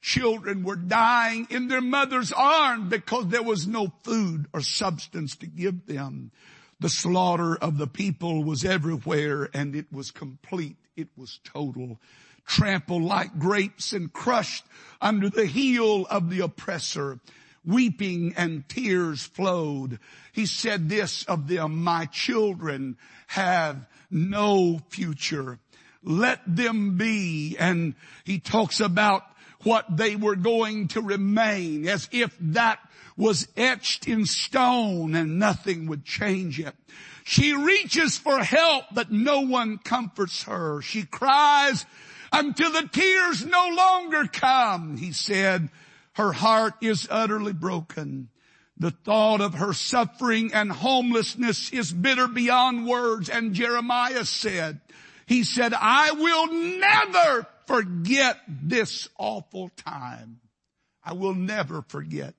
Children 0.00 0.62
were 0.62 0.76
dying 0.76 1.46
in 1.50 1.68
their 1.68 1.80
mother's 1.80 2.32
arms 2.32 2.90
because 2.90 3.28
there 3.28 3.42
was 3.42 3.66
no 3.66 3.92
food 4.04 4.46
or 4.52 4.60
substance 4.60 5.36
to 5.36 5.46
give 5.46 5.86
them. 5.86 6.30
The 6.78 6.88
slaughter 6.88 7.56
of 7.56 7.78
the 7.78 7.86
people 7.86 8.44
was 8.44 8.64
everywhere 8.64 9.48
and 9.54 9.74
it 9.74 9.90
was 9.90 10.10
complete. 10.10 10.76
It 10.94 11.08
was 11.16 11.40
total. 11.42 11.98
Trampled 12.46 13.02
like 13.02 13.38
grapes 13.38 13.92
and 13.92 14.12
crushed 14.12 14.64
under 15.00 15.30
the 15.30 15.46
heel 15.46 16.06
of 16.10 16.30
the 16.30 16.40
oppressor. 16.40 17.18
Weeping 17.64 18.34
and 18.36 18.68
tears 18.68 19.24
flowed. 19.24 19.98
He 20.32 20.46
said 20.46 20.88
this 20.88 21.24
of 21.24 21.48
them, 21.48 21.82
my 21.82 22.04
children 22.06 22.96
have 23.28 23.86
no 24.10 24.80
future. 24.88 25.58
Let 26.06 26.40
them 26.46 26.96
be. 26.96 27.56
And 27.58 27.94
he 28.24 28.38
talks 28.38 28.80
about 28.80 29.24
what 29.64 29.84
they 29.94 30.16
were 30.16 30.36
going 30.36 30.88
to 30.88 31.02
remain 31.02 31.86
as 31.88 32.08
if 32.12 32.34
that 32.40 32.78
was 33.16 33.48
etched 33.56 34.06
in 34.06 34.24
stone 34.24 35.14
and 35.14 35.38
nothing 35.38 35.86
would 35.88 36.04
change 36.04 36.60
it. 36.60 36.74
She 37.24 37.52
reaches 37.52 38.16
for 38.16 38.38
help, 38.38 38.84
but 38.94 39.10
no 39.10 39.40
one 39.40 39.78
comforts 39.78 40.44
her. 40.44 40.80
She 40.80 41.02
cries 41.02 41.84
until 42.32 42.70
the 42.70 42.88
tears 42.92 43.44
no 43.44 43.68
longer 43.74 44.26
come. 44.30 44.96
He 44.96 45.10
said, 45.12 45.70
her 46.12 46.32
heart 46.32 46.74
is 46.80 47.08
utterly 47.10 47.52
broken. 47.52 48.28
The 48.78 48.90
thought 48.90 49.40
of 49.40 49.54
her 49.54 49.72
suffering 49.72 50.52
and 50.54 50.70
homelessness 50.70 51.72
is 51.72 51.92
bitter 51.92 52.28
beyond 52.28 52.86
words. 52.86 53.28
And 53.28 53.54
Jeremiah 53.54 54.24
said, 54.24 54.80
he 55.26 55.42
said, 55.44 55.74
I 55.74 56.12
will 56.12 56.52
never 56.78 57.46
forget 57.66 58.38
this 58.48 59.08
awful 59.18 59.70
time. 59.76 60.40
I 61.04 61.14
will 61.14 61.34
never 61.34 61.82
forget. 61.82 62.34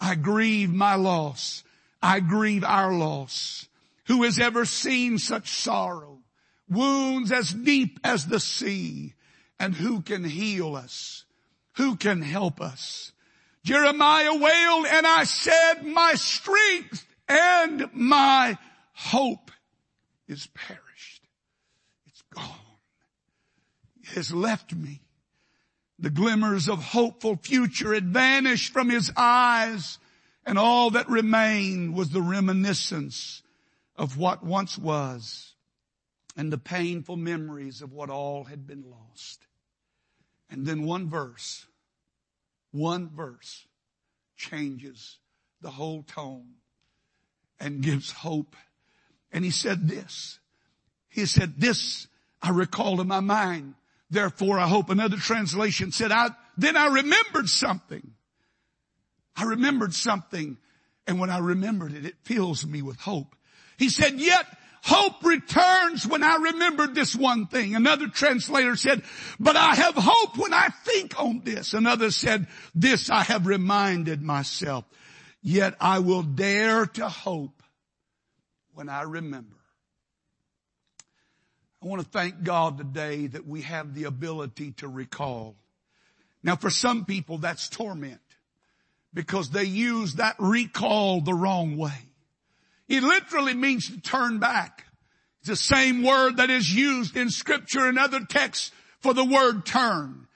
I 0.00 0.14
grieve 0.14 0.72
my 0.72 0.94
loss. 0.94 1.64
I 2.02 2.20
grieve 2.20 2.64
our 2.64 2.92
loss. 2.92 3.66
Who 4.06 4.22
has 4.22 4.38
ever 4.38 4.64
seen 4.64 5.18
such 5.18 5.50
sorrow? 5.50 6.20
Wounds 6.68 7.32
as 7.32 7.52
deep 7.52 8.00
as 8.04 8.26
the 8.26 8.40
sea. 8.40 9.14
And 9.60 9.74
who 9.74 10.00
can 10.02 10.24
heal 10.24 10.76
us? 10.76 11.24
Who 11.76 11.96
can 11.96 12.22
help 12.22 12.60
us? 12.60 13.12
Jeremiah 13.64 14.34
wailed 14.34 14.86
and 14.86 15.06
I 15.06 15.24
said, 15.24 15.84
my 15.84 16.14
strength 16.14 17.06
and 17.28 17.90
my 17.92 18.56
hope 18.94 19.50
is 20.26 20.46
perished. 20.48 20.87
Gone 22.34 22.58
has 24.14 24.32
left 24.32 24.74
me. 24.74 25.02
The 25.98 26.10
glimmers 26.10 26.68
of 26.68 26.82
hopeful 26.82 27.36
future 27.36 27.92
had 27.92 28.08
vanished 28.08 28.72
from 28.72 28.88
his 28.88 29.10
eyes 29.16 29.98
and 30.46 30.58
all 30.58 30.90
that 30.90 31.08
remained 31.08 31.94
was 31.94 32.10
the 32.10 32.22
reminiscence 32.22 33.42
of 33.96 34.16
what 34.16 34.44
once 34.44 34.78
was 34.78 35.54
and 36.36 36.52
the 36.52 36.58
painful 36.58 37.16
memories 37.16 37.82
of 37.82 37.92
what 37.92 38.10
all 38.10 38.44
had 38.44 38.66
been 38.66 38.84
lost. 38.88 39.46
And 40.48 40.64
then 40.64 40.84
one 40.84 41.08
verse, 41.08 41.66
one 42.70 43.10
verse 43.10 43.66
changes 44.36 45.18
the 45.60 45.70
whole 45.70 46.04
tone 46.04 46.54
and 47.58 47.82
gives 47.82 48.12
hope. 48.12 48.54
And 49.32 49.44
he 49.44 49.50
said 49.50 49.88
this, 49.88 50.38
he 51.08 51.26
said, 51.26 51.54
this 51.58 52.06
I 52.40 52.50
recall 52.50 53.00
in 53.00 53.08
my 53.08 53.20
mind 53.20 53.74
Therefore, 54.10 54.58
I 54.58 54.68
hope 54.68 54.88
another 54.88 55.16
translation 55.16 55.92
said, 55.92 56.12
I, 56.12 56.30
then 56.56 56.76
I 56.76 56.86
remembered 56.86 57.48
something. 57.48 58.14
I 59.36 59.44
remembered 59.44 59.94
something. 59.94 60.56
And 61.06 61.20
when 61.20 61.30
I 61.30 61.38
remembered 61.38 61.92
it, 61.92 62.06
it 62.06 62.16
fills 62.24 62.66
me 62.66 62.80
with 62.80 62.98
hope. 62.98 63.36
He 63.76 63.90
said, 63.90 64.14
yet 64.14 64.46
hope 64.82 65.22
returns 65.24 66.06
when 66.06 66.22
I 66.22 66.36
remembered 66.36 66.94
this 66.94 67.14
one 67.14 67.46
thing. 67.48 67.74
Another 67.74 68.08
translator 68.08 68.76
said, 68.76 69.02
but 69.38 69.56
I 69.56 69.74
have 69.74 69.94
hope 69.94 70.38
when 70.38 70.54
I 70.54 70.68
think 70.84 71.20
on 71.20 71.42
this. 71.44 71.74
Another 71.74 72.10
said, 72.10 72.46
this 72.74 73.10
I 73.10 73.22
have 73.24 73.46
reminded 73.46 74.22
myself. 74.22 74.84
Yet 75.42 75.76
I 75.80 75.98
will 75.98 76.22
dare 76.22 76.86
to 76.86 77.08
hope 77.08 77.62
when 78.72 78.88
I 78.88 79.02
remember. 79.02 79.57
I 81.82 81.86
want 81.86 82.02
to 82.02 82.08
thank 82.08 82.42
God 82.42 82.78
today 82.78 83.28
that 83.28 83.46
we 83.46 83.62
have 83.62 83.94
the 83.94 84.04
ability 84.04 84.72
to 84.78 84.88
recall. 84.88 85.54
Now 86.42 86.56
for 86.56 86.70
some 86.70 87.04
people 87.04 87.38
that's 87.38 87.68
torment 87.68 88.20
because 89.14 89.50
they 89.50 89.64
use 89.64 90.14
that 90.14 90.36
recall 90.38 91.20
the 91.20 91.34
wrong 91.34 91.76
way. 91.76 92.06
It 92.88 93.02
literally 93.02 93.54
means 93.54 93.90
to 93.90 94.00
turn 94.00 94.38
back. 94.38 94.86
It's 95.40 95.48
the 95.48 95.56
same 95.56 96.02
word 96.02 96.38
that 96.38 96.50
is 96.50 96.72
used 96.74 97.16
in 97.16 97.30
scripture 97.30 97.86
and 97.86 97.98
other 97.98 98.24
texts 98.24 98.72
for 99.00 99.14
the 99.14 99.24
word 99.24 99.64
turn. 99.64 100.26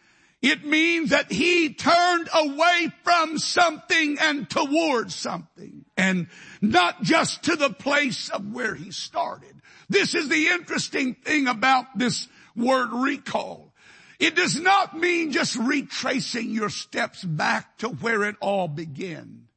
It 0.42 0.64
means 0.64 1.10
that 1.10 1.30
he 1.30 1.74
turned 1.74 2.28
away 2.32 2.92
from 3.02 3.38
something 3.38 4.18
and 4.20 4.48
towards 4.48 5.14
something 5.14 5.81
and 5.96 6.28
not 6.60 7.02
just 7.02 7.44
to 7.44 7.56
the 7.56 7.70
place 7.70 8.28
of 8.30 8.52
where 8.52 8.74
he 8.74 8.90
started. 8.90 9.54
This 9.88 10.14
is 10.14 10.28
the 10.28 10.48
interesting 10.48 11.14
thing 11.14 11.48
about 11.48 11.98
this 11.98 12.28
word 12.56 12.90
recall. 12.92 13.74
It 14.18 14.36
does 14.36 14.58
not 14.58 14.96
mean 14.96 15.32
just 15.32 15.56
retracing 15.56 16.50
your 16.50 16.70
steps 16.70 17.24
back 17.24 17.78
to 17.78 17.88
where 17.88 18.24
it 18.24 18.36
all 18.40 18.68
began, 18.68 19.48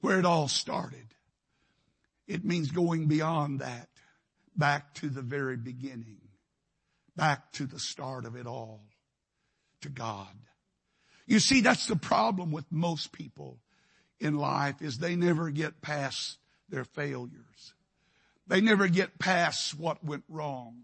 where 0.00 0.18
it 0.18 0.24
all 0.24 0.48
started. 0.48 1.06
It 2.26 2.44
means 2.44 2.70
going 2.70 3.06
beyond 3.06 3.60
that, 3.60 3.88
back 4.56 4.94
to 4.94 5.08
the 5.08 5.22
very 5.22 5.56
beginning, 5.56 6.20
back 7.16 7.50
to 7.52 7.66
the 7.66 7.80
start 7.80 8.24
of 8.24 8.36
it 8.36 8.46
all, 8.46 8.86
to 9.82 9.88
God. 9.88 10.28
You 11.26 11.40
see, 11.40 11.60
that's 11.60 11.86
the 11.86 11.96
problem 11.96 12.52
with 12.52 12.64
most 12.70 13.12
people 13.12 13.58
in 14.20 14.36
life 14.36 14.82
is 14.82 14.98
they 14.98 15.16
never 15.16 15.50
get 15.50 15.80
past 15.80 16.38
their 16.68 16.84
failures. 16.84 17.74
They 18.46 18.60
never 18.60 18.88
get 18.88 19.18
past 19.18 19.78
what 19.78 20.04
went 20.04 20.24
wrong. 20.28 20.82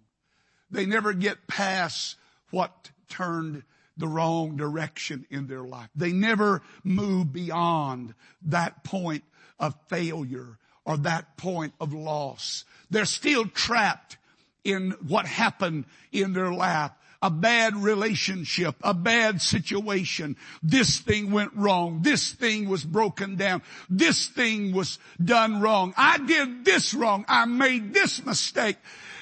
They 0.70 0.86
never 0.86 1.12
get 1.12 1.46
past 1.46 2.16
what 2.50 2.90
turned 3.08 3.62
the 3.96 4.08
wrong 4.08 4.56
direction 4.56 5.26
in 5.30 5.46
their 5.46 5.62
life. 5.62 5.88
They 5.94 6.12
never 6.12 6.62
move 6.84 7.32
beyond 7.32 8.14
that 8.42 8.84
point 8.84 9.24
of 9.58 9.74
failure 9.88 10.58
or 10.84 10.96
that 10.98 11.36
point 11.36 11.74
of 11.80 11.92
loss. 11.92 12.64
They're 12.90 13.04
still 13.04 13.46
trapped 13.46 14.18
in 14.64 14.92
what 15.06 15.26
happened 15.26 15.86
in 16.12 16.32
their 16.32 16.52
life. 16.52 16.90
A 17.26 17.30
bad 17.30 17.74
relationship, 17.74 18.76
a 18.84 18.94
bad 18.94 19.42
situation. 19.42 20.36
This 20.62 21.00
thing 21.00 21.32
went 21.32 21.50
wrong. 21.56 22.02
This 22.02 22.30
thing 22.30 22.68
was 22.68 22.84
broken 22.84 23.34
down. 23.34 23.62
This 23.90 24.28
thing 24.28 24.72
was 24.72 25.00
done 25.22 25.60
wrong. 25.60 25.92
I 25.96 26.18
did 26.18 26.64
this 26.64 26.94
wrong. 26.94 27.24
I 27.26 27.46
made 27.46 27.92
this 27.92 28.24
mistake. 28.24 28.76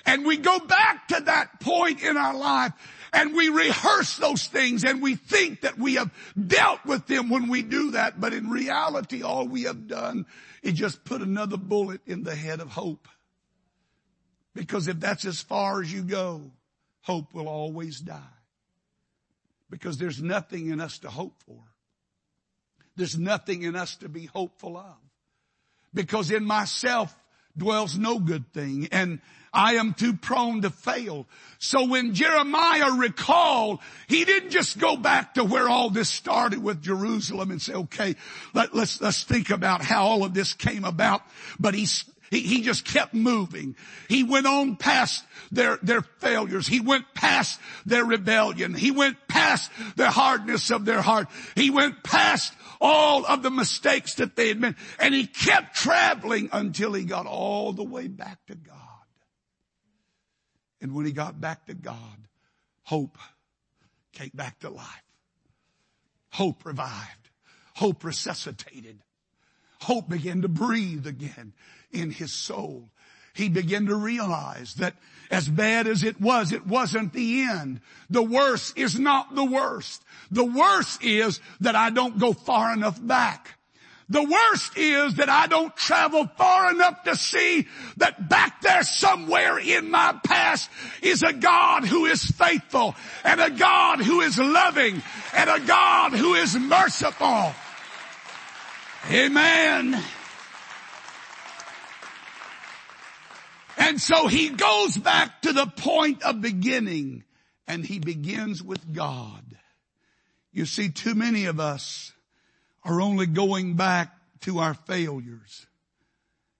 And 0.05 0.27
we 0.27 0.37
go 0.37 0.59
back 0.59 1.09
to 1.09 1.21
that 1.23 1.61
point 1.61 2.03
in 2.03 2.19
our 2.19 2.37
life 2.37 2.75
and 3.15 3.35
we 3.35 3.49
rehearse 3.49 4.19
those 4.19 4.47
things 4.49 4.85
and 4.85 5.01
we 5.01 5.15
think 5.15 5.63
that 5.63 5.79
we 5.79 5.95
have 5.95 6.11
dealt 6.37 6.85
with 6.85 7.07
them 7.07 7.31
when 7.31 7.49
we 7.49 7.63
do 7.63 7.93
that. 7.93 8.21
But 8.21 8.35
in 8.35 8.51
reality, 8.51 9.23
all 9.23 9.49
we 9.49 9.63
have 9.63 9.89
done 9.89 10.27
is 10.63 10.75
just 10.75 11.05
put 11.05 11.23
another 11.23 11.57
bullet 11.57 12.03
in 12.05 12.23
the 12.23 12.35
head 12.35 12.61
of 12.61 12.69
hope. 12.69 13.09
Because 14.55 14.89
if 14.89 15.01
that's 15.01 15.25
as 15.25 15.41
far 15.41 15.81
as 15.81 15.91
you 15.91 16.03
go, 16.03 16.51
hope 17.05 17.33
will 17.33 17.49
always 17.49 18.01
die. 18.01 18.21
Because 19.71 19.99
there's 19.99 20.23
nothing 20.23 20.69
in 20.69 20.81
us 20.81 20.99
to 21.01 21.11
hope 21.11 21.43
for. 21.47 21.63
There's 22.97 23.19
nothing 23.19 23.63
in 23.63 23.77
us 23.77 23.97
to 23.97 24.09
be 24.09 24.27
hopeful 24.27 24.77
of. 24.77 24.97
Because 25.93 26.31
in 26.31 26.45
myself 26.45 27.15
dwells 27.57 27.97
no 27.97 28.19
good 28.19 28.53
thing 28.53 28.89
and 28.91 29.21
I 29.53 29.75
am 29.75 29.95
too 29.95 30.15
prone 30.15 30.63
to 30.63 30.71
fail. 30.71 31.27
So 31.61 31.87
when 31.87 32.15
Jeremiah 32.15 32.91
recalled, 32.93 33.79
he 34.09 34.25
didn't 34.25 34.51
just 34.51 34.79
go 34.79 34.97
back 34.97 35.35
to 35.35 35.45
where 35.45 35.69
all 35.69 35.91
this 35.91 36.09
started 36.09 36.61
with 36.63 36.83
Jerusalem 36.83 37.53
and 37.53 37.63
say, 37.63 37.75
okay, 37.75 38.17
let, 38.53 38.75
let's, 38.75 39.01
let's 39.01 39.23
think 39.23 39.51
about 39.51 39.83
how 39.83 40.07
all 40.07 40.25
of 40.25 40.35
this 40.35 40.55
came 40.55 40.85
about. 40.85 41.23
But 41.61 41.75
he, 41.75 41.87
he, 42.35 42.41
he 42.41 42.63
just 42.63 42.85
kept 42.85 43.15
moving. 43.15 43.77
He 44.09 44.25
went 44.25 44.47
on 44.47 44.75
past 44.75 45.25
their, 45.53 45.79
their 45.83 46.03
failures. 46.03 46.67
He 46.67 46.81
went 46.81 47.15
past 47.15 47.61
their 47.87 48.05
rebellion. 48.05 48.75
He 48.75 48.91
went 48.91 49.17
past 49.29 49.71
the 49.95 50.11
hardness 50.11 50.73
of 50.73 50.85
their 50.85 51.01
heart. 51.01 51.29
He 51.55 51.71
went 51.71 52.03
past 52.03 52.53
all 52.81 53.25
of 53.25 53.45
the 53.45 53.53
mistakes 53.53 54.15
that 54.15 54.35
they 54.35 54.49
had 54.49 54.61
made. 54.61 54.75
And 54.99 55.15
he 55.15 55.29
kept 55.29 55.77
traveling 55.77 56.49
until 56.53 56.93
he 56.93 57.05
got 57.05 57.27
all 57.27 57.73
the 57.73 57.85
way 57.85 58.09
back 58.09 58.45
to 58.47 58.57
God. 58.57 58.75
And 60.81 60.93
when 60.93 61.07
he 61.07 61.13
got 61.13 61.41
back 61.41 61.67
to 61.67 61.75
God, 61.75 62.29
hope 62.83 63.17
came 64.13 64.33
back 64.35 64.59
to 64.61 64.71
life. 64.71 64.87
Hope 66.31 66.67
revived. 66.67 67.31
Hope 67.77 68.03
resuscitated. 68.03 69.01
Hope 69.81 70.09
began 70.09 70.43
to 70.43 70.49
breathe 70.49 71.07
again 71.07 71.53
in 71.95 72.11
his 72.11 72.33
soul. 72.33 72.91
He 73.35 73.49
began 73.49 73.87
to 73.87 73.97
realize 73.97 74.75
that 74.75 74.95
as 75.31 75.49
bad 75.49 75.87
as 75.87 76.03
it 76.03 76.21
was, 76.21 76.53
it 76.53 76.67
wasn't 76.67 77.13
the 77.13 77.43
end. 77.43 77.81
The 78.11 78.23
worst 78.23 78.79
is 78.79 78.99
not 78.99 79.35
the 79.35 79.45
worst. 79.45 80.03
The 80.31 80.45
worst 80.45 81.03
is 81.03 81.41
that 81.61 81.75
I 81.75 81.91
don't 81.91 82.19
go 82.19 82.33
far 82.33 82.73
enough 82.73 83.05
back. 83.05 83.59
The 84.09 84.23
worst 84.23 84.77
is 84.77 85.15
that 85.15 85.31
I 85.31 85.47
don't 85.47 85.75
travel 85.75 86.27
far 86.37 86.71
enough 86.71 87.05
to 87.05 87.17
see 87.17 87.67
that 87.97 88.29
back 88.29 88.61
there 88.61 88.83
somewhere 88.83 89.59
in 89.59 89.91
my 89.91 90.15
past 90.25 90.71
is 91.03 91.23
a 91.23 91.33
God 91.33 91.87
who 91.87 92.05
is 92.05 92.23
faithful 92.23 92.95
and 93.25 93.41
a 93.41 93.51
God 93.51 94.01
who 94.01 94.21
is 94.21 94.39
loving 94.39 95.03
and 95.35 95.51
a 95.51 95.61
God 95.61 96.13
who 96.13 96.35
is 96.35 96.55
merciful. 96.55 97.53
Amen. 99.11 100.03
And 103.77 104.01
so 104.01 104.27
he 104.27 104.51
goes 104.51 104.97
back 104.97 105.43
to 105.43 105.53
the 105.53 105.67
point 105.67 106.23
of 106.23 106.41
beginning 106.41 107.25
and 107.67 107.85
he 107.85 107.99
begins 107.99 108.63
with 108.63 108.93
God. 108.93 109.43
You 110.53 110.67
see, 110.67 110.89
too 110.89 111.15
many 111.15 111.47
of 111.47 111.59
us 111.59 112.13
are 112.85 113.01
only 113.01 113.27
going 113.27 113.75
back 113.75 114.15
to 114.43 114.59
our 114.59 114.75
failures. 114.75 115.67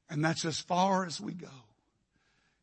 And 0.09 0.25
that's 0.25 0.45
as 0.45 0.59
far 0.59 1.07
as 1.07 1.21
we 1.21 1.33
go. 1.33 1.49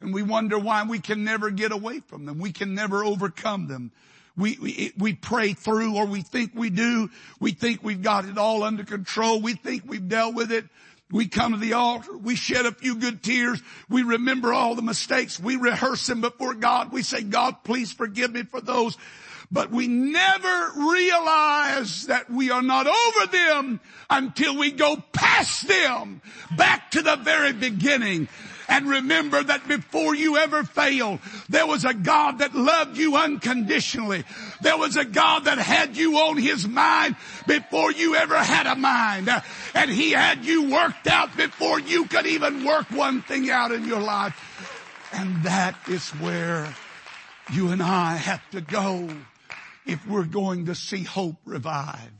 And 0.02 0.14
we 0.14 0.24
wonder 0.24 0.58
why 0.58 0.84
we 0.84 1.00
can 1.00 1.24
never 1.24 1.52
get 1.52 1.72
away 1.72 2.00
from 2.00 2.26
them. 2.26 2.40
We 2.40 2.52
can 2.52 2.74
never 2.74 3.04
overcome 3.04 3.68
them. 3.68 3.92
We, 4.36 4.58
we, 4.60 4.94
we 4.98 5.14
pray 5.14 5.54
through 5.54 5.96
or 5.96 6.06
we 6.06 6.22
think 6.22 6.52
we 6.56 6.70
do. 6.70 7.10
We 7.40 7.52
think 7.52 7.84
we've 7.84 8.02
got 8.02 8.26
it 8.26 8.38
all 8.38 8.64
under 8.64 8.84
control. 8.84 9.42
We 9.42 9.54
think 9.54 9.84
we've 9.86 10.08
dealt 10.08 10.34
with 10.34 10.52
it. 10.52 10.66
We 11.12 11.28
come 11.28 11.54
to 11.54 11.58
the 11.58 11.74
altar. 11.74 12.18
We 12.18 12.36
shed 12.36 12.66
a 12.66 12.72
few 12.72 12.96
good 12.96 13.22
tears. 13.22 13.62
We 13.90 14.04
remember 14.04 14.54
all 14.54 14.76
the 14.76 14.82
mistakes. 14.82 15.40
We 15.40 15.56
rehearse 15.58 16.08
them 16.08 16.22
before 16.22 16.54
God. 16.54 16.92
We 16.92 17.04
say, 17.04 17.22
God, 17.22 17.64
please 17.64 17.92
forgive 17.92 18.32
me 18.32 18.44
for 18.44 18.62
those 18.62 18.98
but 19.52 19.70
we 19.70 19.88
never 19.88 20.72
realize 20.78 22.06
that 22.08 22.30
we 22.30 22.52
are 22.52 22.62
not 22.62 22.88
over 22.88 23.32
them 23.32 23.82
until 24.10 24.58
we 24.58 24.72
go 24.72 24.96
past 25.12 25.68
them 25.68 26.22
back 26.56 26.92
to 26.92 27.02
the 27.02 27.18
very 27.18 27.52
beginning. 27.52 28.30
And 28.72 28.88
remember 28.88 29.44
that 29.44 29.68
before 29.68 30.16
you 30.16 30.38
ever 30.38 30.64
failed, 30.64 31.20
there 31.50 31.68
was 31.68 31.84
a 31.84 31.94
God 31.94 32.40
that 32.40 32.56
loved 32.56 32.96
you 32.98 33.18
unconditionally. 33.18 34.24
There 34.62 34.78
was 34.78 34.96
a 34.96 35.04
God 35.04 35.44
that 35.44 35.58
had 35.58 35.98
you 35.98 36.16
on 36.16 36.38
his 36.38 36.66
mind 36.66 37.18
before 37.46 37.92
you 37.92 38.16
ever 38.16 38.38
had 38.38 38.68
a 38.68 38.78
mind. 38.78 39.30
And 39.76 39.92
he 39.92 40.12
had 40.12 40.46
you 40.46 40.72
worked 40.72 41.08
out 41.08 41.36
before 41.36 41.82
you 41.82 42.06
could 42.06 42.26
even 42.26 42.64
work 42.64 42.90
one 42.92 43.22
thing 43.22 43.50
out 43.50 43.74
in 43.74 43.86
your 43.86 44.00
life. 44.00 45.10
And 45.12 45.44
that 45.44 45.76
is 45.90 46.08
where 46.12 46.74
you 47.52 47.72
and 47.72 47.84
I 47.84 48.16
have 48.16 48.50
to 48.52 48.62
go 48.62 49.10
if 49.86 50.08
we're 50.08 50.24
going 50.24 50.68
to 50.68 50.76
see 50.76 51.04
hope 51.04 51.36
revive 51.44 52.14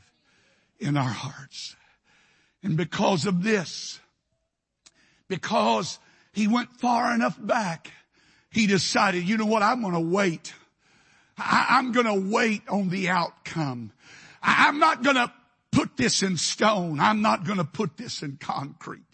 in 0.78 0.98
our 0.98 1.08
hearts. 1.08 1.76
And 2.62 2.76
because 2.76 3.24
of 3.24 3.42
this, 3.42 4.00
because 5.28 5.98
he 6.32 6.48
went 6.48 6.80
far 6.80 7.14
enough 7.14 7.36
back, 7.40 7.90
he 8.50 8.66
decided, 8.66 9.28
you 9.28 9.36
know 9.36 9.46
what, 9.46 9.62
I'm 9.62 9.82
going 9.82 9.94
to 9.94 10.00
wait. 10.00 10.54
I, 11.38 11.78
am 11.78 11.92
going 11.92 12.06
to 12.06 12.30
wait 12.30 12.62
on 12.68 12.90
the 12.90 13.08
outcome. 13.08 13.92
I, 14.42 14.68
I'm 14.68 14.78
not 14.78 15.02
going 15.02 15.16
to 15.16 15.32
put 15.70 15.96
this 15.96 16.22
in 16.22 16.36
stone. 16.36 17.00
I'm 17.00 17.22
not 17.22 17.44
going 17.44 17.58
to 17.58 17.64
put 17.64 17.96
this 17.96 18.22
in 18.22 18.36
concrete. 18.36 19.04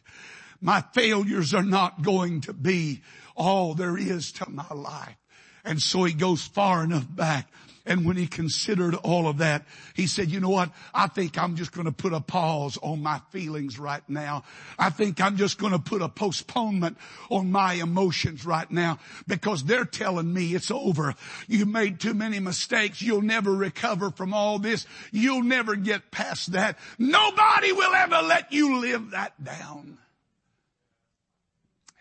My 0.60 0.82
failures 0.92 1.54
are 1.54 1.62
not 1.62 2.02
going 2.02 2.40
to 2.42 2.52
be 2.52 3.02
all 3.36 3.74
there 3.74 3.96
is 3.96 4.32
to 4.32 4.50
my 4.50 4.66
life. 4.74 5.16
And 5.64 5.80
so 5.80 6.04
he 6.04 6.12
goes 6.12 6.42
far 6.42 6.82
enough 6.82 7.06
back 7.08 7.48
and 7.88 8.04
when 8.04 8.18
he 8.18 8.26
considered 8.26 8.94
all 8.96 9.26
of 9.26 9.38
that, 9.38 9.64
he 9.94 10.06
said, 10.06 10.30
you 10.30 10.40
know 10.40 10.50
what? 10.50 10.70
I 10.92 11.06
think 11.06 11.38
I'm 11.38 11.56
just 11.56 11.72
going 11.72 11.86
to 11.86 11.92
put 11.92 12.12
a 12.12 12.20
pause 12.20 12.78
on 12.82 13.02
my 13.02 13.20
feelings 13.30 13.78
right 13.78 14.02
now. 14.08 14.44
I 14.78 14.90
think 14.90 15.22
I'm 15.22 15.38
just 15.38 15.58
going 15.58 15.72
to 15.72 15.78
put 15.78 16.02
a 16.02 16.08
postponement 16.08 16.98
on 17.30 17.50
my 17.50 17.72
emotions 17.74 18.44
right 18.44 18.70
now 18.70 18.98
because 19.26 19.64
they're 19.64 19.86
telling 19.86 20.30
me 20.30 20.54
it's 20.54 20.70
over. 20.70 21.14
You 21.48 21.64
made 21.64 21.98
too 21.98 22.12
many 22.12 22.40
mistakes. 22.40 23.00
You'll 23.00 23.22
never 23.22 23.52
recover 23.52 24.10
from 24.10 24.34
all 24.34 24.58
this. 24.58 24.86
You'll 25.10 25.42
never 25.42 25.74
get 25.74 26.10
past 26.10 26.52
that. 26.52 26.78
Nobody 26.98 27.72
will 27.72 27.94
ever 27.94 28.20
let 28.20 28.52
you 28.52 28.80
live 28.80 29.12
that 29.12 29.42
down. 29.42 29.96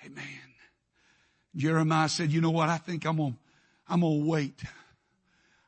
Amen. 0.05 0.25
Jeremiah 1.55 2.09
said, 2.09 2.29
you 2.29 2.41
know 2.41 2.51
what? 2.51 2.67
I 2.67 2.77
think 2.77 3.05
I'm 3.05 3.15
going 3.15 3.31
to, 3.31 3.39
I'm 3.87 4.01
going 4.01 4.21
to 4.21 4.29
wait 4.29 4.61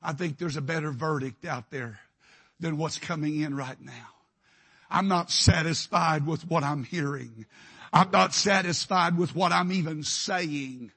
I 0.02 0.14
think 0.14 0.38
there's 0.38 0.58
a 0.58 0.62
better 0.62 0.92
verdict 0.92 1.46
out 1.46 1.70
there 1.72 2.00
than 2.60 2.78
what's 2.78 2.98
coming 2.98 3.42
in 3.42 3.56
right 3.56 3.80
now. 3.82 4.08
I'm 4.90 5.08
not 5.08 5.30
satisfied 5.30 6.26
with 6.26 6.50
what 6.50 6.64
I'm 6.64 6.84
hearing. 6.84 7.46
I'm 7.92 8.12
not 8.12 8.34
satisfied 8.34 9.18
with 9.18 9.36
what 9.36 9.52
I'm 9.52 9.72
even 9.72 10.04
saying. 10.04 10.92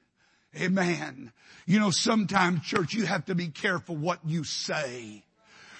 Amen. 0.59 1.31
You 1.65 1.79
know, 1.79 1.91
sometimes 1.91 2.63
church, 2.63 2.93
you 2.93 3.05
have 3.05 3.25
to 3.25 3.35
be 3.35 3.47
careful 3.47 3.95
what 3.95 4.19
you 4.25 4.43
say. 4.43 5.23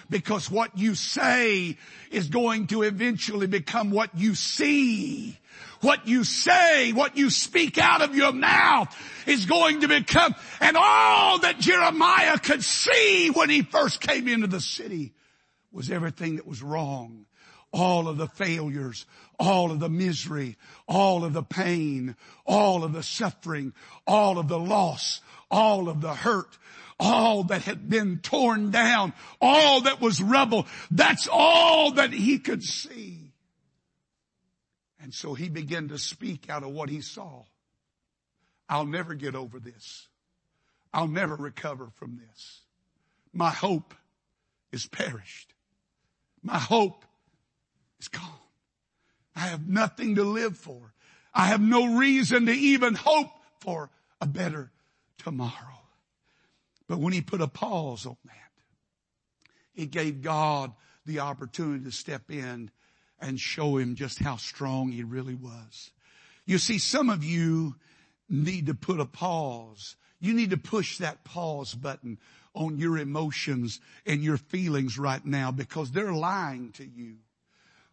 Because 0.09 0.51
what 0.51 0.77
you 0.77 0.95
say 0.95 1.77
is 2.11 2.27
going 2.27 2.67
to 2.67 2.83
eventually 2.83 3.47
become 3.47 3.91
what 3.91 4.09
you 4.15 4.35
see 4.35 5.39
what 5.83 6.07
you 6.07 6.23
say, 6.23 6.93
what 6.93 7.17
you 7.17 7.29
speak 7.29 7.77
out 7.77 8.01
of 8.01 8.15
your 8.15 8.31
mouth 8.31 8.95
is 9.27 9.45
going 9.45 9.81
to 9.81 9.87
become, 9.87 10.33
and 10.59 10.77
all 10.77 11.39
that 11.39 11.59
Jeremiah 11.59 12.37
could 12.39 12.63
see 12.63 13.29
when 13.29 13.49
he 13.49 13.61
first 13.61 14.01
came 14.01 14.27
into 14.27 14.47
the 14.47 14.61
city 14.61 15.13
was 15.71 15.91
everything 15.91 16.37
that 16.37 16.47
was 16.47 16.63
wrong. 16.63 17.25
all 17.73 18.07
of 18.07 18.17
the 18.17 18.27
failures, 18.27 19.05
all 19.39 19.71
of 19.71 19.79
the 19.79 19.89
misery, 19.89 20.57
all 20.87 21.25
of 21.25 21.33
the 21.33 21.43
pain, 21.43 22.15
all 22.45 22.83
of 22.83 22.93
the 22.93 23.03
suffering, 23.03 23.73
all 24.05 24.37
of 24.37 24.47
the 24.47 24.59
loss, 24.59 25.21
all 25.49 25.89
of 25.89 25.99
the 25.99 26.13
hurt, 26.13 26.57
all 26.99 27.43
that 27.45 27.63
had 27.63 27.89
been 27.89 28.19
torn 28.19 28.69
down, 28.69 29.11
all 29.41 29.81
that 29.81 29.99
was 29.99 30.21
rubble. 30.21 30.67
That's 30.91 31.27
all 31.29 31.93
that 31.93 32.13
he 32.13 32.37
could 32.37 32.63
see. 32.63 33.22
And 35.03 35.13
so 35.13 35.33
he 35.33 35.49
began 35.49 35.89
to 35.89 35.97
speak 35.97 36.49
out 36.49 36.63
of 36.63 36.71
what 36.71 36.87
he 36.87 37.01
saw. 37.01 37.43
I'll 38.69 38.85
never 38.85 39.15
get 39.15 39.35
over 39.35 39.59
this. 39.59 40.07
I'll 40.93 41.09
never 41.09 41.35
recover 41.35 41.89
from 41.95 42.17
this. 42.17 42.61
My 43.33 43.49
hope 43.49 43.93
is 44.71 44.85
perished. 44.85 45.53
My 46.41 46.57
hope 46.57 47.03
is 47.99 48.07
gone. 48.07 48.23
I 49.35 49.41
have 49.41 49.67
nothing 49.67 50.15
to 50.15 50.23
live 50.23 50.55
for. 50.55 50.93
I 51.33 51.47
have 51.47 51.59
no 51.59 51.97
reason 51.97 52.45
to 52.45 52.53
even 52.53 52.95
hope 52.95 53.29
for 53.59 53.89
a 54.21 54.25
better 54.25 54.71
tomorrow. 55.17 55.81
But 56.87 56.99
when 56.99 57.11
he 57.11 57.21
put 57.21 57.41
a 57.41 57.47
pause 57.47 58.05
on 58.05 58.17
that, 58.23 58.51
it 59.75 59.91
gave 59.91 60.21
God 60.21 60.71
the 61.05 61.19
opportunity 61.19 61.83
to 61.83 61.91
step 61.91 62.31
in 62.31 62.71
and 63.23 63.39
show 63.39 63.77
him 63.77 63.95
just 63.95 64.19
how 64.19 64.37
strong 64.37 64.91
he 64.91 65.03
really 65.03 65.35
was. 65.35 65.91
You 66.45 66.57
see, 66.57 66.77
some 66.77 67.09
of 67.09 67.23
you 67.23 67.75
need 68.29 68.67
to 68.67 68.73
put 68.73 68.99
a 68.99 69.05
pause. 69.05 69.95
You 70.19 70.33
need 70.33 70.49
to 70.51 70.57
push 70.57 70.97
that 70.97 71.23
pause 71.23 71.73
button 71.73 72.19
on 72.53 72.77
your 72.77 72.97
emotions 72.97 73.79
and 74.05 74.23
your 74.23 74.37
feelings 74.37 74.97
right 74.97 75.25
now 75.25 75.51
because 75.51 75.91
they're 75.91 76.13
lying 76.13 76.71
to 76.73 76.85
you. 76.85 77.15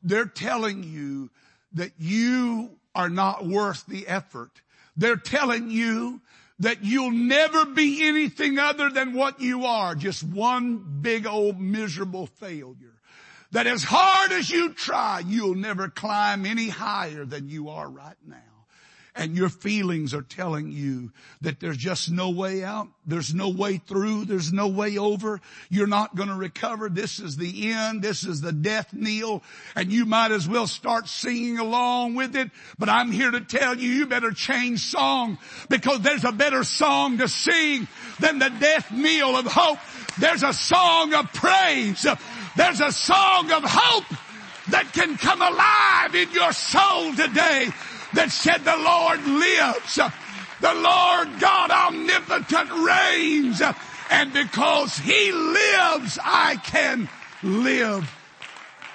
They're 0.03 0.27
telling 0.27 0.83
you 0.83 1.31
that 1.73 1.93
you 1.99 2.71
are 2.95 3.09
not 3.09 3.47
worth 3.47 3.87
the 3.87 4.09
effort. 4.09 4.61
They're 4.97 5.17
telling 5.17 5.71
you 5.71 6.21
that 6.59 6.85
you'll 6.85 7.11
never 7.11 7.65
be 7.65 8.07
anything 8.07 8.59
other 8.59 8.91
than 8.91 9.15
what 9.15 9.41
you 9.41 9.65
are, 9.65 9.95
just 9.95 10.23
one 10.23 10.99
big 11.01 11.27
old 11.27 11.59
miserable 11.59 12.27
failure. 12.27 13.00
That 13.53 13.67
as 13.67 13.83
hard 13.83 14.33
as 14.33 14.49
you 14.49 14.73
try, 14.73 15.23
you'll 15.27 15.57
never 15.57 15.89
climb 15.89 16.47
any 16.47 16.69
higher 16.69 17.25
than 17.25 17.49
you 17.49 17.71
are 17.71 17.89
right 17.89 18.17
now 18.27 18.37
and 19.15 19.37
your 19.37 19.49
feelings 19.49 20.15
are 20.15 20.23
telling 20.23 20.71
you 20.71 21.13
that 21.41 21.61
there's 21.61 21.77
just 21.77 22.11
no 22.11 22.31
way 22.31 22.63
out. 22.63 22.89
There's 23.07 23.35
no 23.35 23.49
way 23.49 23.79
through. 23.79 24.25
There's 24.25 24.53
no 24.53 24.69
way 24.69 24.99
over. 24.99 25.41
You're 25.69 25.87
not 25.87 26.15
going 26.15 26.29
to 26.29 26.35
recover. 26.35 26.89
This 26.89 27.19
is 27.19 27.37
the 27.37 27.73
end. 27.73 28.03
This 28.03 28.25
is 28.25 28.41
the 28.41 28.53
death 28.53 28.93
knell 28.93 29.43
and 29.75 29.93
you 29.93 30.07
might 30.07 30.31
as 30.31 30.49
well 30.49 30.67
start 30.67 31.09
singing 31.09 31.59
along 31.59 32.15
with 32.15 32.37
it. 32.37 32.51
But 32.79 32.89
I'm 32.89 33.11
here 33.11 33.31
to 33.31 33.41
tell 33.41 33.77
you, 33.77 33.91
you 33.91 34.07
better 34.07 34.33
change 34.33 34.81
song 34.81 35.39
because 35.69 36.01
there's 36.01 36.25
a 36.25 36.33
better 36.33 36.65
song 36.65 37.19
to 37.19 37.29
sing 37.29 37.89
than 38.21 38.39
the 38.39 38.51
death 38.51 38.91
knell 38.93 39.37
of 39.37 39.47
hope. 39.47 39.79
There's 40.19 40.43
a 40.43 40.53
song 40.53 41.15
of 41.15 41.33
praise. 41.33 42.07
There's 42.57 42.81
a 42.81 42.93
song 42.93 43.51
of 43.53 43.63
hope 43.65 44.19
that 44.69 44.93
can 44.93 45.17
come 45.17 45.43
alive 45.43 46.15
in 46.15 46.31
your 46.33 46.53
soul 46.53 47.15
today 47.15 47.69
that 48.15 48.31
said 48.31 48.65
the 48.65 48.77
Lord 48.77 49.25
lives. 49.27 49.97
The 50.61 50.75
Lord 50.75 51.41
God 51.41 51.71
omnipotent 51.71 52.71
reigns. 52.71 53.63
And 54.11 54.33
because 54.33 54.97
He 54.99 55.33
lives, 55.33 56.19
I 56.23 56.57
can 56.57 57.09
live 57.43 58.11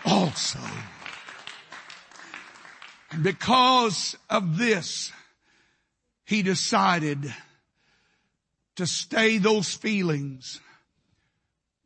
also. 0.06 0.60
And 3.12 3.24
because 3.24 4.18
of 4.30 4.58
this, 4.58 5.12
he 6.26 6.42
decided 6.42 7.34
to 8.76 8.86
stay 8.86 9.38
those 9.38 9.74
feelings 9.74 10.60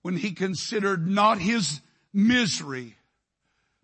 when 0.09 0.17
he 0.17 0.31
considered 0.31 1.07
not 1.07 1.37
his 1.37 1.81
misery, 2.11 2.95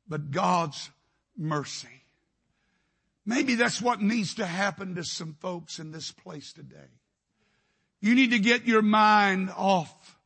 but 0.07 0.31
God's 0.31 0.89
mercy. 1.37 2.01
Maybe 3.27 3.53
that's 3.53 3.79
what 3.79 4.01
needs 4.01 4.33
to 4.35 4.45
happen 4.47 4.95
to 4.95 5.03
some 5.03 5.35
folks 5.39 5.77
in 5.77 5.91
this 5.91 6.11
place 6.11 6.51
today. 6.51 6.89
You 8.01 8.15
need 8.15 8.31
to 8.31 8.39
get 8.39 8.65
your 8.65 8.81
mind 8.81 9.51
off 9.55 10.17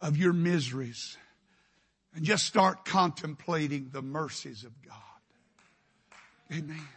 of 0.00 0.16
your 0.16 0.32
miseries 0.32 1.16
and 2.14 2.24
just 2.24 2.46
start 2.46 2.84
contemplating 2.84 3.88
the 3.90 4.02
mercies 4.02 4.62
of 4.62 4.70
God. 4.86 4.96
Amen. 6.52 6.88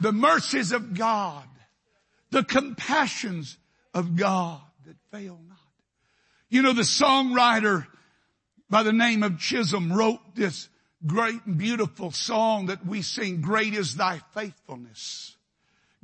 The 0.00 0.12
mercies 0.12 0.72
of 0.72 0.94
God, 0.94 1.44
the 2.30 2.44
compassions 2.44 3.58
of 3.92 4.16
God 4.16 4.62
that 4.86 4.96
fail 5.10 5.38
not. 5.46 5.65
You 6.48 6.62
know, 6.62 6.72
the 6.72 6.82
songwriter 6.82 7.86
by 8.68 8.82
the 8.82 8.92
name 8.92 9.22
of 9.22 9.38
Chisholm 9.38 9.92
wrote 9.92 10.20
this 10.34 10.68
great 11.04 11.44
and 11.46 11.58
beautiful 11.58 12.10
song 12.10 12.66
that 12.66 12.86
we 12.86 13.02
sing, 13.02 13.40
great 13.40 13.74
is 13.74 13.96
thy 13.96 14.20
faithfulness. 14.34 15.36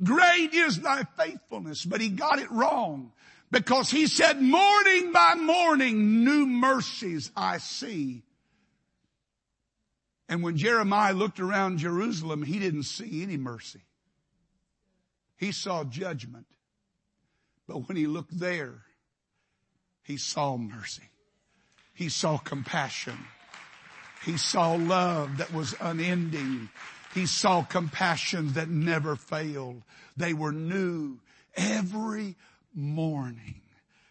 Great 0.01 0.53
is 0.53 0.81
thy 0.81 1.03
faithfulness, 1.17 1.85
but 1.85 2.01
he 2.01 2.09
got 2.09 2.39
it 2.39 2.51
wrong 2.51 3.11
because 3.51 3.89
he 3.89 4.07
said 4.07 4.41
morning 4.41 5.11
by 5.11 5.35
morning 5.35 6.23
new 6.23 6.45
mercies 6.45 7.31
I 7.35 7.59
see. 7.59 8.23
And 10.27 10.41
when 10.41 10.57
Jeremiah 10.57 11.13
looked 11.13 11.39
around 11.39 11.77
Jerusalem, 11.77 12.43
he 12.43 12.59
didn't 12.59 12.83
see 12.83 13.21
any 13.21 13.37
mercy. 13.37 13.81
He 15.37 15.51
saw 15.51 15.83
judgment. 15.83 16.47
But 17.67 17.87
when 17.87 17.97
he 17.97 18.07
looked 18.07 18.37
there, 18.37 18.81
he 20.03 20.17
saw 20.17 20.57
mercy. 20.57 21.09
He 21.93 22.09
saw 22.09 22.37
compassion. 22.37 23.17
He 24.25 24.37
saw 24.37 24.73
love 24.73 25.37
that 25.37 25.53
was 25.53 25.75
unending. 25.79 26.69
He 27.13 27.25
saw 27.25 27.63
compassion 27.63 28.53
that 28.53 28.69
never 28.69 29.15
failed. 29.15 29.81
They 30.17 30.33
were 30.33 30.51
new 30.51 31.19
every 31.55 32.35
morning. 32.73 33.61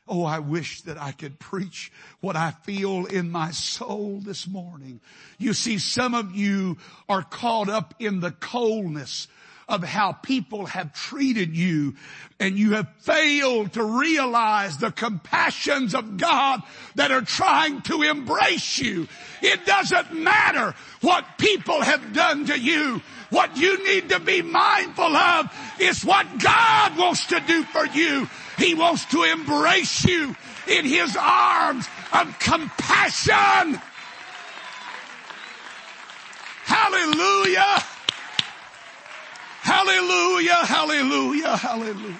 Oh, 0.09 0.25
I 0.25 0.41
wish 0.41 0.83
that 0.83 1.01
I 1.01 1.13
could 1.13 1.39
preach 1.39 1.93
what 2.21 2.37
I 2.37 2.51
feel 2.51 3.07
in 3.07 3.31
my 3.31 3.51
soul 3.51 4.21
this 4.23 4.47
morning. 4.47 5.01
You 5.39 5.55
see, 5.55 5.79
some 5.79 6.15
of 6.15 6.35
you 6.35 6.77
are 7.09 7.23
caught 7.23 7.69
up 7.69 7.95
in 7.99 8.21
the 8.21 8.33
coldness 8.33 9.29
of 9.69 9.83
how 9.85 10.13
people 10.13 10.67
have 10.67 10.93
treated 10.93 11.57
you 11.57 11.95
and 12.41 12.59
you 12.59 12.73
have 12.73 12.89
failed 12.99 13.73
to 13.75 13.85
realize 13.85 14.79
the 14.79 14.91
compassions 14.91 15.95
of 15.95 16.17
God 16.17 16.61
that 16.97 17.13
are 17.13 17.23
trying 17.23 17.83
to 17.83 18.03
embrace 18.03 18.79
you. 18.79 19.07
It 19.41 19.65
doesn't 19.65 20.13
matter 20.13 20.75
what 21.01 21.25
people 21.39 21.81
have 21.81 22.13
done 22.13 22.47
to 22.47 22.59
you. 22.59 23.01
What 23.31 23.57
you 23.57 23.83
need 23.85 24.11
to 24.11 24.21
be 24.21 24.43
mindful 24.43 25.17
of 25.17 25.51
is 25.81 26.05
what 26.05 26.27
God 26.39 26.99
wants 26.99 27.27
to 27.27 27.41
do 27.41 27.63
for 27.65 27.87
you. 27.87 28.29
He 28.59 28.75
wants 28.75 29.07
to 29.07 29.23
embrace 29.23 30.05
you 30.05 30.37
in 30.69 30.85
His 30.85 31.17
arms 31.19 31.87
of 32.13 32.39
compassion. 32.39 33.81
Hallelujah. 36.65 37.83
Hallelujah, 39.63 40.67
hallelujah, 40.67 41.57
hallelujah. 41.57 42.19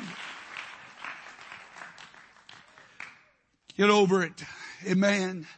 Get 3.77 3.91
over 3.91 4.23
it. 4.23 4.45
Amen. 4.87 5.49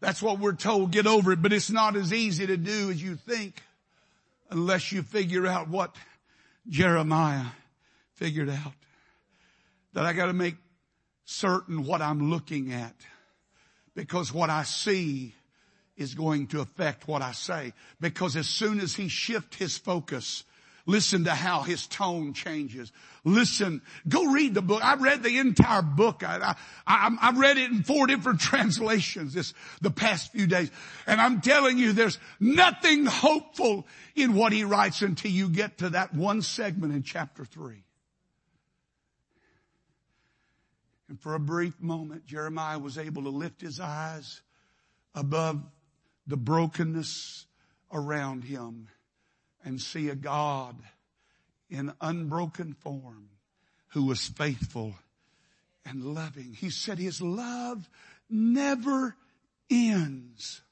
That's 0.00 0.20
what 0.20 0.38
we're 0.38 0.52
told. 0.52 0.90
Get 0.90 1.06
over 1.06 1.32
it. 1.32 1.40
But 1.40 1.54
it's 1.54 1.70
not 1.70 1.96
as 1.96 2.12
easy 2.12 2.46
to 2.46 2.58
do 2.58 2.90
as 2.90 3.02
you 3.02 3.16
think 3.16 3.62
unless 4.50 4.92
you 4.92 5.02
figure 5.02 5.46
out 5.46 5.70
what 5.70 5.96
Jeremiah 6.68 7.46
figured 8.12 8.50
out. 8.50 8.74
That 9.94 10.04
I 10.04 10.12
gotta 10.12 10.34
make 10.34 10.56
certain 11.24 11.86
what 11.86 12.02
I'm 12.02 12.28
looking 12.28 12.70
at 12.70 12.94
because 13.94 14.30
what 14.30 14.50
I 14.50 14.64
see 14.64 15.34
is 15.96 16.14
going 16.14 16.48
to 16.48 16.60
affect 16.60 17.08
what 17.08 17.22
I 17.22 17.32
say. 17.32 17.72
Because 17.98 18.36
as 18.36 18.46
soon 18.46 18.78
as 18.78 18.94
he 18.94 19.08
shift 19.08 19.54
his 19.54 19.78
focus 19.78 20.44
Listen 20.86 21.24
to 21.24 21.30
how 21.30 21.62
his 21.62 21.86
tone 21.86 22.34
changes. 22.34 22.92
Listen, 23.24 23.80
go 24.06 24.26
read 24.26 24.52
the 24.52 24.60
book. 24.60 24.84
I 24.84 24.96
read 24.96 25.22
the 25.22 25.38
entire 25.38 25.80
book. 25.80 26.22
I, 26.22 26.54
I, 26.86 27.16
I, 27.20 27.32
read 27.32 27.56
it 27.56 27.70
in 27.70 27.82
four 27.82 28.06
different 28.06 28.40
translations 28.40 29.32
this, 29.32 29.54
the 29.80 29.90
past 29.90 30.32
few 30.32 30.46
days. 30.46 30.70
And 31.06 31.22
I'm 31.22 31.40
telling 31.40 31.78
you, 31.78 31.92
there's 31.92 32.18
nothing 32.38 33.06
hopeful 33.06 33.86
in 34.14 34.34
what 34.34 34.52
he 34.52 34.64
writes 34.64 35.00
until 35.00 35.30
you 35.30 35.48
get 35.48 35.78
to 35.78 35.90
that 35.90 36.12
one 36.12 36.42
segment 36.42 36.92
in 36.92 37.02
chapter 37.02 37.46
three. 37.46 37.84
And 41.08 41.18
for 41.18 41.34
a 41.34 41.40
brief 41.40 41.80
moment, 41.80 42.26
Jeremiah 42.26 42.78
was 42.78 42.98
able 42.98 43.22
to 43.22 43.30
lift 43.30 43.62
his 43.62 43.80
eyes 43.80 44.42
above 45.14 45.62
the 46.26 46.36
brokenness 46.36 47.46
around 47.90 48.44
him 48.44 48.88
and 49.64 49.80
see 49.80 50.08
a 50.08 50.14
God 50.14 50.76
in 51.70 51.92
unbroken 52.00 52.74
form 52.74 53.30
who 53.88 54.04
was 54.04 54.26
faithful 54.26 54.94
and 55.84 56.02
loving. 56.02 56.54
He 56.54 56.70
said 56.70 56.98
his 56.98 57.20
love 57.20 57.88
never 58.28 59.16
ends. 59.70 60.62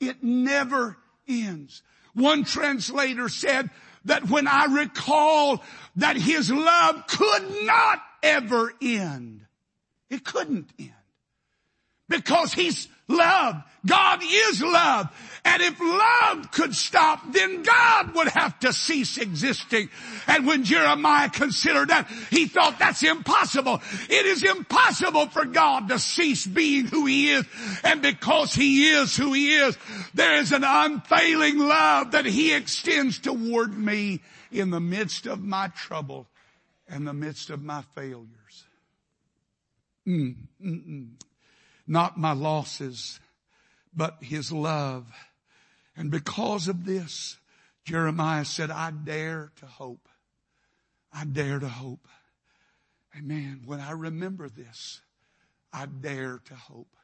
It 0.00 0.22
never 0.22 0.96
ends. 1.28 1.82
One 2.14 2.44
translator 2.44 3.28
said 3.28 3.70
that 4.04 4.28
when 4.28 4.46
I 4.46 4.66
recall 4.66 5.62
that 5.96 6.16
his 6.16 6.50
love 6.50 7.06
could 7.06 7.64
not 7.64 8.02
ever 8.22 8.72
end, 8.82 9.46
it 10.10 10.24
couldn't 10.24 10.70
end 10.78 10.92
because 12.12 12.52
he's 12.52 12.88
love. 13.08 13.62
God 13.84 14.20
is 14.22 14.62
love. 14.62 15.08
And 15.44 15.60
if 15.60 15.80
love 15.80 16.52
could 16.52 16.74
stop, 16.74 17.32
then 17.32 17.62
God 17.62 18.14
would 18.14 18.28
have 18.28 18.60
to 18.60 18.72
cease 18.72 19.18
existing. 19.18 19.88
And 20.28 20.46
when 20.46 20.62
Jeremiah 20.62 21.30
considered 21.30 21.88
that, 21.88 22.08
he 22.30 22.46
thought 22.46 22.78
that's 22.78 23.02
impossible. 23.02 23.82
It 24.08 24.24
is 24.24 24.44
impossible 24.44 25.26
for 25.26 25.44
God 25.44 25.88
to 25.88 25.98
cease 25.98 26.46
being 26.46 26.86
who 26.86 27.06
he 27.06 27.30
is. 27.30 27.44
And 27.82 28.02
because 28.02 28.54
he 28.54 28.88
is 28.88 29.16
who 29.16 29.32
he 29.32 29.52
is, 29.52 29.76
there 30.14 30.36
is 30.36 30.52
an 30.52 30.62
unfailing 30.64 31.58
love 31.58 32.12
that 32.12 32.26
he 32.26 32.54
extends 32.54 33.18
toward 33.18 33.76
me 33.76 34.20
in 34.52 34.70
the 34.70 34.80
midst 34.80 35.26
of 35.26 35.42
my 35.42 35.68
trouble 35.68 36.28
and 36.86 37.04
the 37.04 37.14
midst 37.14 37.50
of 37.50 37.64
my 37.64 37.82
failures. 37.96 38.28
Mm, 40.06 40.36
mm, 40.64 40.86
mm 40.86 41.08
not 41.86 42.18
my 42.18 42.32
losses, 42.32 43.20
but 43.94 44.18
his 44.20 44.52
love. 44.52 45.06
And 45.96 46.10
because 46.10 46.68
of 46.68 46.84
this, 46.84 47.36
Jeremiah 47.84 48.44
said, 48.44 48.70
I 48.70 48.90
dare 48.90 49.52
to 49.56 49.66
hope. 49.66 50.08
I 51.12 51.24
dare 51.24 51.58
to 51.58 51.68
hope. 51.68 52.06
Amen. 53.16 53.62
When 53.66 53.80
I 53.80 53.90
remember 53.90 54.48
this, 54.48 55.00
I 55.72 55.86
dare 55.86 56.40
to 56.46 56.54
hope. 56.54 56.96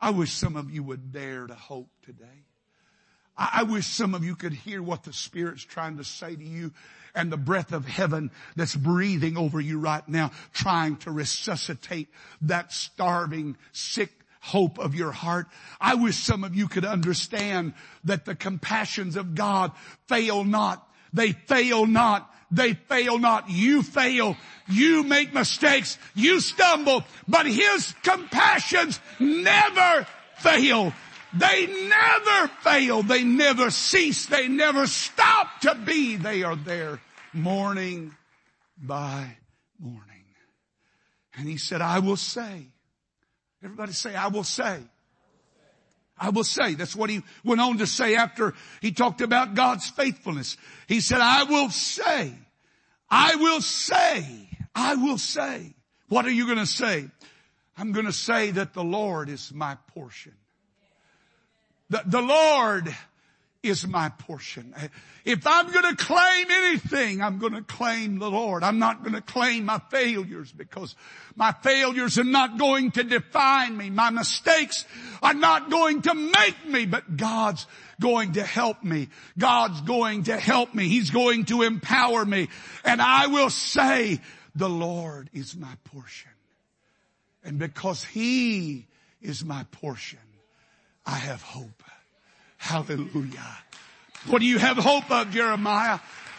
I 0.00 0.10
wish 0.10 0.32
some 0.32 0.56
of 0.56 0.70
you 0.70 0.82
would 0.82 1.12
dare 1.12 1.46
to 1.46 1.54
hope 1.54 1.88
today. 2.02 2.46
I 3.36 3.62
wish 3.62 3.86
some 3.86 4.14
of 4.14 4.24
you 4.24 4.36
could 4.36 4.52
hear 4.52 4.82
what 4.82 5.04
the 5.04 5.12
Spirit's 5.12 5.64
trying 5.64 5.96
to 5.96 6.04
say 6.04 6.36
to 6.36 6.44
you 6.44 6.72
and 7.14 7.32
the 7.32 7.36
breath 7.36 7.72
of 7.72 7.86
heaven 7.86 8.30
that's 8.56 8.74
breathing 8.74 9.36
over 9.36 9.60
you 9.60 9.78
right 9.78 10.06
now, 10.08 10.32
trying 10.52 10.96
to 10.98 11.10
resuscitate 11.10 12.08
that 12.42 12.72
starving, 12.72 13.56
sick 13.72 14.10
hope 14.40 14.78
of 14.78 14.94
your 14.94 15.12
heart. 15.12 15.46
I 15.80 15.94
wish 15.94 16.16
some 16.16 16.44
of 16.44 16.54
you 16.54 16.68
could 16.68 16.84
understand 16.84 17.74
that 18.04 18.24
the 18.24 18.34
compassions 18.34 19.16
of 19.16 19.34
God 19.34 19.72
fail 20.08 20.44
not. 20.44 20.86
They 21.12 21.32
fail 21.32 21.86
not. 21.86 22.28
They 22.50 22.74
fail 22.74 23.18
not. 23.18 23.48
You 23.48 23.82
fail. 23.82 24.36
You 24.68 25.04
make 25.04 25.32
mistakes. 25.32 25.96
You 26.14 26.40
stumble. 26.40 27.04
But 27.28 27.46
His 27.46 27.94
compassions 28.02 29.00
never 29.18 30.06
fail. 30.38 30.92
They 31.34 31.66
never 31.66 32.48
fail. 32.60 33.02
They 33.02 33.24
never 33.24 33.70
cease. 33.70 34.26
They 34.26 34.48
never 34.48 34.86
stop 34.86 35.60
to 35.62 35.74
be. 35.74 36.16
They 36.16 36.42
are 36.42 36.56
there 36.56 37.00
morning 37.32 38.14
by 38.76 39.36
morning. 39.78 40.08
And 41.34 41.48
he 41.48 41.56
said, 41.56 41.80
I 41.80 42.00
will 42.00 42.16
say, 42.16 42.66
everybody 43.64 43.92
say, 43.92 44.14
I 44.14 44.28
will 44.28 44.44
say. 44.44 44.80
I 46.18 46.30
will 46.30 46.44
say. 46.44 46.74
That's 46.74 46.94
what 46.94 47.10
he 47.10 47.22
went 47.42 47.60
on 47.60 47.78
to 47.78 47.86
say 47.86 48.14
after 48.14 48.54
he 48.80 48.92
talked 48.92 49.22
about 49.22 49.54
God's 49.54 49.88
faithfulness. 49.88 50.56
He 50.86 51.00
said, 51.00 51.20
I 51.20 51.44
will 51.44 51.70
say, 51.70 52.32
I 53.10 53.36
will 53.36 53.60
say, 53.60 54.48
I 54.74 54.94
will 54.94 55.18
say. 55.18 55.74
What 56.08 56.26
are 56.26 56.30
you 56.30 56.44
going 56.44 56.58
to 56.58 56.66
say? 56.66 57.08
I'm 57.76 57.92
going 57.92 58.06
to 58.06 58.12
say 58.12 58.50
that 58.52 58.74
the 58.74 58.84
Lord 58.84 59.30
is 59.30 59.52
my 59.52 59.76
portion. 59.94 60.34
The, 61.92 62.02
the 62.06 62.22
Lord 62.22 62.94
is 63.62 63.86
my 63.86 64.08
portion. 64.08 64.74
If 65.26 65.46
I'm 65.46 65.70
going 65.70 65.94
to 65.94 66.02
claim 66.02 66.46
anything, 66.50 67.20
I'm 67.20 67.38
going 67.38 67.52
to 67.52 67.60
claim 67.60 68.18
the 68.18 68.30
Lord. 68.30 68.64
I'm 68.64 68.78
not 68.78 69.02
going 69.02 69.12
to 69.12 69.20
claim 69.20 69.66
my 69.66 69.78
failures 69.90 70.50
because 70.50 70.96
my 71.36 71.52
failures 71.52 72.18
are 72.18 72.24
not 72.24 72.58
going 72.58 72.92
to 72.92 73.04
define 73.04 73.76
me. 73.76 73.90
My 73.90 74.08
mistakes 74.08 74.86
are 75.22 75.34
not 75.34 75.68
going 75.68 76.00
to 76.02 76.14
make 76.14 76.66
me, 76.66 76.86
but 76.86 77.18
God's 77.18 77.66
going 78.00 78.32
to 78.32 78.42
help 78.42 78.82
me. 78.82 79.10
God's 79.38 79.82
going 79.82 80.22
to 80.24 80.38
help 80.38 80.74
me. 80.74 80.88
He's 80.88 81.10
going 81.10 81.44
to 81.44 81.60
empower 81.60 82.24
me. 82.24 82.48
And 82.86 83.02
I 83.02 83.26
will 83.26 83.50
say, 83.50 84.18
the 84.54 84.70
Lord 84.70 85.28
is 85.34 85.54
my 85.54 85.74
portion. 85.84 86.30
And 87.44 87.58
because 87.58 88.02
He 88.02 88.86
is 89.20 89.44
my 89.44 89.64
portion, 89.72 90.20
I 91.04 91.16
have 91.16 91.42
hope. 91.42 91.81
Hallelujah. 92.62 93.58
What 94.28 94.38
do 94.38 94.46
you 94.46 94.56
have 94.58 94.76
hope 94.76 95.10
of, 95.10 95.32
Jeremiah? 95.32 95.98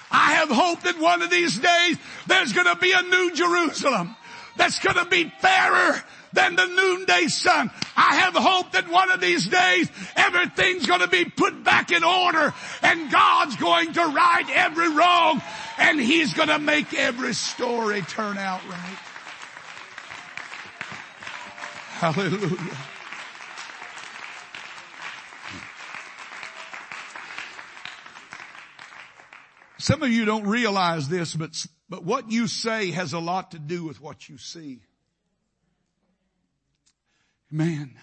I 0.10 0.36
have 0.36 0.50
hope 0.50 0.82
that 0.84 0.98
one 0.98 1.22
of 1.22 1.30
these 1.30 1.60
days 1.60 1.98
there's 2.28 2.54
gonna 2.54 2.78
be 2.78 2.94
a 2.94 3.02
new 3.02 3.36
Jerusalem 3.36 4.16
that's 4.56 4.80
gonna 4.80 5.04
be 5.06 5.30
fairer 5.42 6.02
than 6.32 6.56
the 6.56 6.66
noonday 6.66 7.28
sun. 7.28 7.72
I 7.98 8.16
have 8.16 8.36
hope 8.36 8.72
that 8.72 8.88
one 8.88 9.12
of 9.12 9.20
these 9.20 9.46
days 9.48 9.90
everything's 10.16 10.86
gonna 10.86 11.10
be 11.10 11.26
put 11.26 11.62
back 11.62 11.92
in 11.92 12.06
order 12.06 12.54
and 12.82 13.12
God's 13.12 13.58
going 13.58 13.92
to 13.92 14.06
right 14.06 14.46
every 14.50 14.96
wrong 14.96 15.42
and 15.78 16.00
He's 16.00 16.34
gonna 16.34 16.58
make 16.58 16.94
every 16.94 17.34
story 17.34 18.02
turn 18.04 18.38
out 18.38 18.62
right. 18.70 18.98
Hallelujah. 22.00 22.78
Some 29.84 30.02
of 30.02 30.10
you 30.10 30.24
don't 30.24 30.48
realize 30.48 31.10
this, 31.10 31.36
but, 31.36 31.50
but 31.90 32.06
what 32.06 32.32
you 32.32 32.48
say 32.48 32.92
has 32.92 33.12
a 33.12 33.20
lot 33.20 33.52
to 33.52 33.60
do 33.60 33.84
with 33.84 34.00
what 34.00 34.30
you 34.30 34.38
see. 34.38 34.80
Man, 37.52 37.94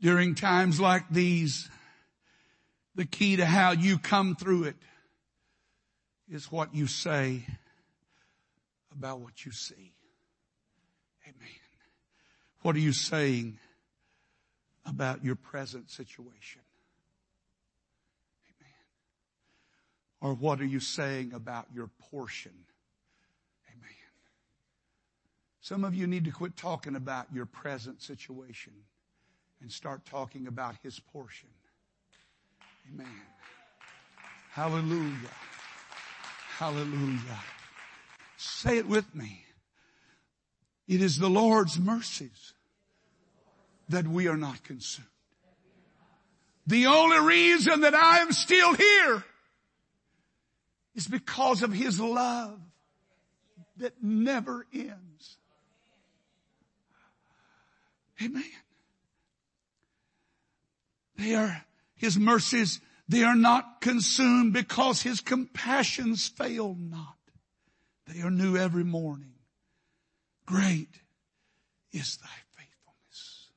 during 0.00 0.36
times 0.36 0.80
like 0.80 1.02
these, 1.10 1.68
the 2.94 3.04
key 3.04 3.34
to 3.34 3.44
how 3.44 3.72
you 3.72 3.98
come 3.98 4.36
through 4.36 4.62
it 4.62 4.76
is 6.30 6.52
what 6.52 6.72
you 6.72 6.86
say 6.86 7.44
about 8.92 9.18
what 9.18 9.44
you 9.44 9.50
see. 9.50 9.92
Amen. 11.24 11.48
What 12.62 12.76
are 12.76 12.78
you 12.78 12.92
saying 12.92 13.58
about 14.84 15.24
your 15.24 15.34
present 15.34 15.90
situation? 15.90 16.62
Or 20.26 20.34
what 20.34 20.60
are 20.60 20.66
you 20.66 20.80
saying 20.80 21.34
about 21.34 21.66
your 21.72 21.88
portion? 22.10 22.50
Amen. 23.68 23.94
Some 25.60 25.84
of 25.84 25.94
you 25.94 26.08
need 26.08 26.24
to 26.24 26.32
quit 26.32 26.56
talking 26.56 26.96
about 26.96 27.28
your 27.32 27.46
present 27.46 28.02
situation 28.02 28.72
and 29.60 29.70
start 29.70 30.04
talking 30.04 30.48
about 30.48 30.74
his 30.82 30.98
portion. 30.98 31.48
Amen. 32.92 33.06
Hallelujah. 34.50 35.30
Hallelujah. 36.58 37.40
Say 38.36 38.78
it 38.78 38.88
with 38.88 39.14
me. 39.14 39.44
It 40.88 41.02
is 41.02 41.18
the 41.18 41.30
Lord's 41.30 41.78
mercies 41.78 42.52
that 43.90 44.08
we 44.08 44.26
are 44.26 44.36
not 44.36 44.64
consumed. 44.64 45.06
The 46.66 46.86
only 46.86 47.20
reason 47.20 47.82
that 47.82 47.94
I 47.94 48.18
am 48.18 48.32
still 48.32 48.74
here 48.74 49.22
is 50.96 51.06
because 51.06 51.62
of 51.62 51.72
His 51.72 52.00
love 52.00 52.58
that 53.76 54.02
never 54.02 54.66
ends. 54.74 55.36
Amen. 58.20 58.42
They 61.16 61.34
are, 61.34 61.64
His 61.94 62.18
mercies, 62.18 62.80
they 63.08 63.22
are 63.22 63.36
not 63.36 63.80
consumed 63.80 64.54
because 64.54 65.02
His 65.02 65.20
compassions 65.20 66.26
fail 66.26 66.74
not. 66.78 67.14
They 68.06 68.22
are 68.22 68.30
new 68.30 68.56
every 68.56 68.84
morning. 68.84 69.34
Great 70.46 71.00
is 71.92 72.16
thy 72.16 72.28
faithfulness. 72.56 73.50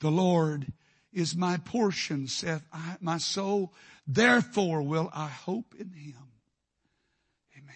The 0.00 0.10
Lord 0.10 0.66
is 1.12 1.34
my 1.34 1.56
portion, 1.58 2.26
saith 2.26 2.66
I, 2.72 2.96
my 3.00 3.18
soul. 3.18 3.72
Therefore 4.06 4.82
will 4.82 5.10
I 5.14 5.28
hope 5.28 5.74
in 5.78 5.92
him. 5.92 6.32
Amen. 7.56 7.74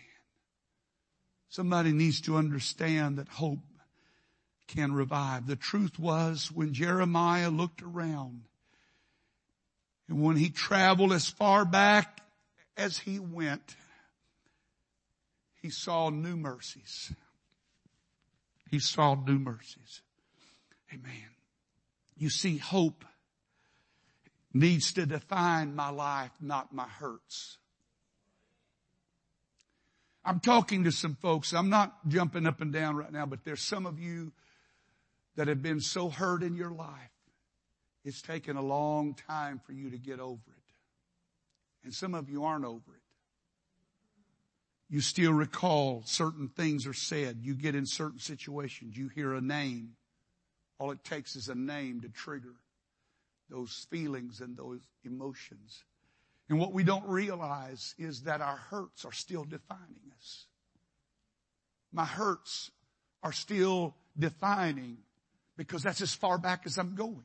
Somebody 1.49 1.93
needs 1.93 2.20
to 2.22 2.37
understand 2.37 3.18
that 3.18 3.29
hope 3.29 3.61
can 4.66 4.93
revive. 4.93 5.47
The 5.47 5.57
truth 5.57 5.99
was 5.99 6.51
when 6.53 6.72
Jeremiah 6.72 7.51
looked 7.51 7.83
around 7.83 8.43
And 10.09 10.22
when 10.22 10.37
he 10.37 10.51
traveled 10.51 11.12
as 11.12 11.29
far 11.29 11.64
back 11.64 12.20
as 12.77 12.99
he 12.99 13.18
went, 13.18 13.77
he 15.62 15.70
saw 15.70 16.11
new 16.11 16.37
mercies. 16.37 17.12
He 18.70 18.79
saw 18.79 19.14
new 19.14 19.39
mercies. 19.39 20.03
Amen. 20.93 21.31
You 22.16 22.29
see, 22.29 22.59
hope 22.59 23.05
needs 24.55 24.92
to 24.92 25.05
define 25.05 25.74
my 25.74 25.90
life, 25.90 26.30
not 26.40 26.72
my 26.72 26.86
hurts. 26.86 27.59
I'm 30.24 30.40
talking 30.40 30.84
to 30.84 30.92
some 30.92 31.16
folks. 31.16 31.52
I'm 31.52 31.68
not 31.68 32.09
jumping 32.09 32.46
up 32.46 32.61
and 32.61 32.72
down 32.72 32.96
right 32.96 33.12
now, 33.12 33.26
but 33.26 33.44
there's 33.44 33.61
some 33.61 33.84
of 33.84 33.98
you 33.98 34.32
that 35.36 35.48
have 35.48 35.61
been 35.61 35.80
so 35.80 36.09
hurt 36.09 36.42
in 36.42 36.55
your 36.55 36.70
life. 36.70 37.11
It's 38.05 38.22
taken 38.22 38.57
a 38.57 38.62
long 38.62 39.14
time 39.14 39.61
for 39.66 39.72
you 39.72 39.90
to 39.90 39.98
get 39.98 40.20
over 40.20 40.34
it. 40.34 40.72
And 41.82 41.92
some 41.92 42.14
of 42.14 42.30
you 42.30 42.44
aren't 42.44 42.64
over 42.64 42.76
it. 42.76 43.02
You 44.88 45.00
still 45.00 45.32
recall 45.32 46.02
certain 46.05 46.48
things 46.48 46.86
are 46.86 46.94
said. 46.94 47.38
You 47.42 47.55
get 47.55 47.74
in 47.74 47.84
certain 47.84 48.20
situations. 48.20 48.96
You 48.96 49.09
hear 49.09 49.34
a 49.34 49.40
name. 49.40 49.96
All 50.78 50.90
it 50.92 51.02
takes 51.02 51.34
is 51.36 51.48
a 51.48 51.55
name 51.55 52.02
to 52.02 52.09
trigger 52.09 52.55
those 53.51 53.86
feelings 53.90 54.40
and 54.40 54.57
those 54.57 54.80
emotions. 55.05 55.84
And 56.49 56.59
what 56.59 56.72
we 56.72 56.84
don't 56.84 57.07
realize 57.07 57.95
is 57.99 58.22
that 58.22 58.40
our 58.40 58.57
hurts 58.57 59.05
are 59.05 59.12
still 59.12 59.45
defining 59.45 60.12
us. 60.16 60.47
My 61.92 62.05
hurts 62.05 62.70
are 63.22 63.32
still 63.32 63.95
defining 64.18 64.99
because 65.57 65.82
that's 65.82 66.01
as 66.01 66.14
far 66.14 66.38
back 66.38 66.62
as 66.66 66.78
I'm 66.78 66.95
going. 66.95 67.24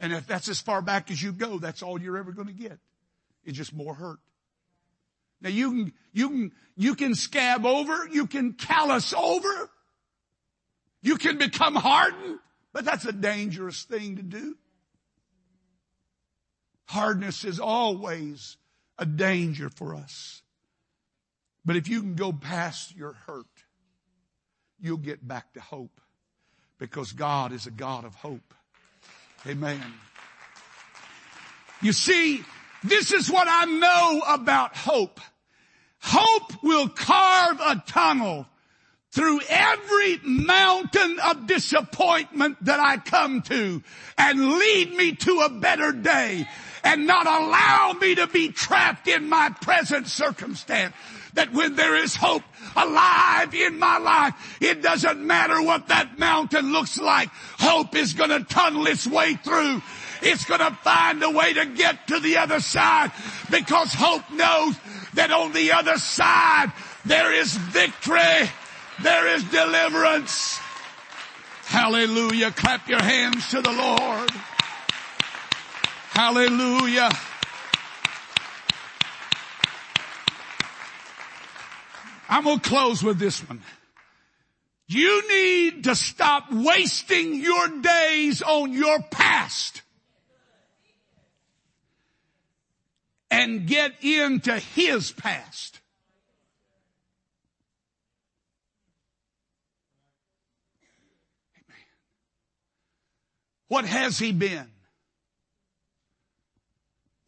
And 0.00 0.12
if 0.12 0.26
that's 0.26 0.48
as 0.48 0.60
far 0.60 0.82
back 0.82 1.10
as 1.10 1.22
you 1.22 1.32
go, 1.32 1.58
that's 1.58 1.82
all 1.82 2.00
you're 2.00 2.18
ever 2.18 2.32
going 2.32 2.48
to 2.48 2.52
get. 2.52 2.78
It's 3.44 3.56
just 3.56 3.72
more 3.72 3.94
hurt. 3.94 4.18
Now 5.40 5.50
you 5.50 5.70
can, 5.70 5.92
you 6.12 6.28
can, 6.28 6.52
you 6.76 6.94
can 6.94 7.14
scab 7.14 7.64
over, 7.64 8.06
you 8.10 8.26
can 8.26 8.54
callous 8.54 9.14
over, 9.14 9.70
you 11.02 11.16
can 11.16 11.38
become 11.38 11.74
hardened, 11.74 12.38
but 12.72 12.84
that's 12.84 13.04
a 13.04 13.12
dangerous 13.12 13.84
thing 13.84 14.16
to 14.16 14.22
do. 14.22 14.56
Hardness 16.86 17.44
is 17.44 17.60
always 17.60 18.56
a 18.98 19.06
danger 19.06 19.68
for 19.68 19.94
us. 19.94 20.42
But 21.64 21.76
if 21.76 21.88
you 21.88 22.00
can 22.00 22.14
go 22.14 22.32
past 22.32 22.94
your 22.96 23.12
hurt, 23.12 23.46
you'll 24.80 24.96
get 24.96 25.26
back 25.26 25.52
to 25.54 25.60
hope 25.60 26.00
because 26.78 27.12
God 27.12 27.52
is 27.52 27.66
a 27.66 27.70
God 27.70 28.04
of 28.04 28.14
hope. 28.14 28.54
Amen. 29.46 29.82
You 31.82 31.92
see, 31.92 32.42
this 32.84 33.12
is 33.12 33.30
what 33.30 33.48
I 33.50 33.64
know 33.64 34.22
about 34.28 34.76
hope. 34.76 35.20
Hope 36.00 36.62
will 36.62 36.88
carve 36.88 37.60
a 37.60 37.82
tunnel 37.86 38.46
through 39.10 39.40
every 39.48 40.20
mountain 40.22 41.18
of 41.20 41.46
disappointment 41.46 42.62
that 42.64 42.78
I 42.78 42.98
come 42.98 43.42
to 43.42 43.82
and 44.18 44.50
lead 44.52 44.94
me 44.94 45.12
to 45.16 45.40
a 45.40 45.48
better 45.48 45.92
day 45.92 46.46
and 46.86 47.04
not 47.04 47.26
allow 47.26 47.98
me 48.00 48.14
to 48.14 48.28
be 48.28 48.48
trapped 48.48 49.08
in 49.08 49.28
my 49.28 49.50
present 49.60 50.06
circumstance. 50.06 50.94
That 51.34 51.52
when 51.52 51.74
there 51.74 51.96
is 51.96 52.14
hope 52.14 52.44
alive 52.76 53.52
in 53.54 53.78
my 53.80 53.98
life, 53.98 54.34
it 54.60 54.82
doesn't 54.82 55.20
matter 55.20 55.60
what 55.60 55.88
that 55.88 56.16
mountain 56.16 56.72
looks 56.72 56.96
like. 56.96 57.28
Hope 57.58 57.96
is 57.96 58.12
gonna 58.12 58.44
tunnel 58.44 58.86
its 58.86 59.04
way 59.04 59.34
through. 59.34 59.82
It's 60.22 60.44
gonna 60.44 60.78
find 60.82 61.20
a 61.24 61.30
way 61.30 61.54
to 61.54 61.66
get 61.66 62.06
to 62.06 62.20
the 62.20 62.38
other 62.38 62.60
side 62.60 63.10
because 63.50 63.92
hope 63.92 64.30
knows 64.30 64.76
that 65.14 65.32
on 65.32 65.52
the 65.52 65.72
other 65.72 65.98
side 65.98 66.72
there 67.04 67.32
is 67.32 67.52
victory. 67.52 68.48
There 69.02 69.26
is 69.34 69.42
deliverance. 69.44 70.58
Hallelujah. 71.64 72.52
Clap 72.52 72.88
your 72.88 73.02
hands 73.02 73.50
to 73.50 73.60
the 73.60 73.72
Lord. 73.72 74.30
Hallelujah. 76.16 77.10
I'm 82.26 82.44
going 82.44 82.58
to 82.58 82.66
close 82.66 83.02
with 83.02 83.18
this 83.18 83.46
one. 83.46 83.60
You 84.86 85.28
need 85.28 85.84
to 85.84 85.94
stop 85.94 86.50
wasting 86.50 87.34
your 87.34 87.68
days 87.82 88.40
on 88.40 88.72
your 88.72 89.02
past 89.10 89.82
and 93.30 93.66
get 93.66 93.92
into 94.00 94.58
his 94.58 95.12
past. 95.12 95.80
What 103.68 103.84
has 103.84 104.18
he 104.18 104.32
been? 104.32 104.75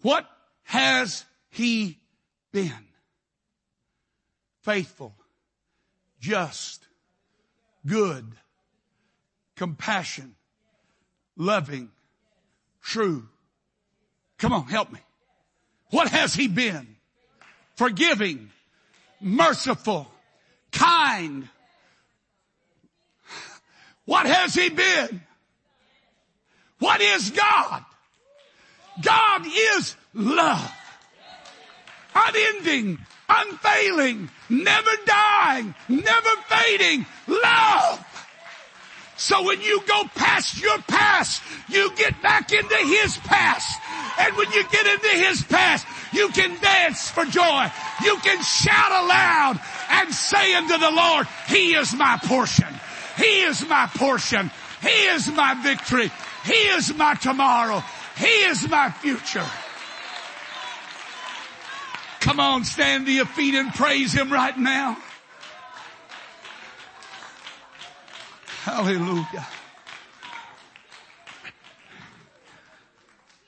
What 0.02 0.26
has 0.64 1.24
he 1.50 1.98
been? 2.52 2.72
Faithful, 4.62 5.14
just, 6.20 6.86
good, 7.86 8.26
compassion, 9.56 10.34
loving, 11.36 11.90
true. 12.82 13.28
Come 14.38 14.52
on, 14.52 14.66
help 14.66 14.92
me. 14.92 15.00
What 15.90 16.08
has 16.08 16.34
he 16.34 16.48
been? 16.48 16.96
Forgiving, 17.76 18.50
merciful, 19.20 20.06
kind. 20.70 21.48
What 24.04 24.26
has 24.26 24.54
he 24.54 24.68
been? 24.68 25.22
What 26.78 27.00
is 27.00 27.30
God? 27.30 27.84
God 29.00 29.42
is 29.46 29.96
love. 30.14 30.72
Unending, 32.14 32.98
unfailing, 33.28 34.30
never 34.48 34.90
dying, 35.06 35.74
never 35.88 36.30
fading 36.48 37.06
love. 37.26 38.04
So 39.16 39.42
when 39.44 39.60
you 39.60 39.82
go 39.86 40.04
past 40.14 40.60
your 40.62 40.78
past, 40.82 41.42
you 41.68 41.94
get 41.96 42.22
back 42.22 42.52
into 42.52 42.76
His 42.76 43.18
past. 43.18 43.80
And 44.18 44.36
when 44.36 44.50
you 44.52 44.62
get 44.70 44.86
into 44.86 45.08
His 45.08 45.42
past, 45.42 45.86
you 46.12 46.28
can 46.28 46.58
dance 46.60 47.10
for 47.10 47.24
joy. 47.24 47.70
You 48.04 48.16
can 48.18 48.42
shout 48.42 48.92
aloud 49.04 49.60
and 49.90 50.14
say 50.14 50.54
unto 50.54 50.78
the 50.78 50.90
Lord, 50.90 51.26
He 51.48 51.74
is 51.74 51.92
my 51.94 52.18
portion. 52.22 52.72
He 53.16 53.42
is 53.42 53.68
my 53.68 53.88
portion. 53.94 54.50
He 54.80 54.88
is 54.88 55.28
my 55.32 55.54
victory. 55.62 56.10
He 56.44 56.52
is 56.52 56.94
my 56.94 57.14
tomorrow. 57.14 57.82
He 58.18 58.26
is 58.26 58.68
my 58.68 58.90
future. 58.90 59.46
Come 62.20 62.40
on, 62.40 62.64
stand 62.64 63.06
to 63.06 63.12
your 63.12 63.26
feet 63.26 63.54
and 63.54 63.72
praise 63.72 64.12
Him 64.12 64.32
right 64.32 64.58
now. 64.58 64.96
Hallelujah. 68.62 69.46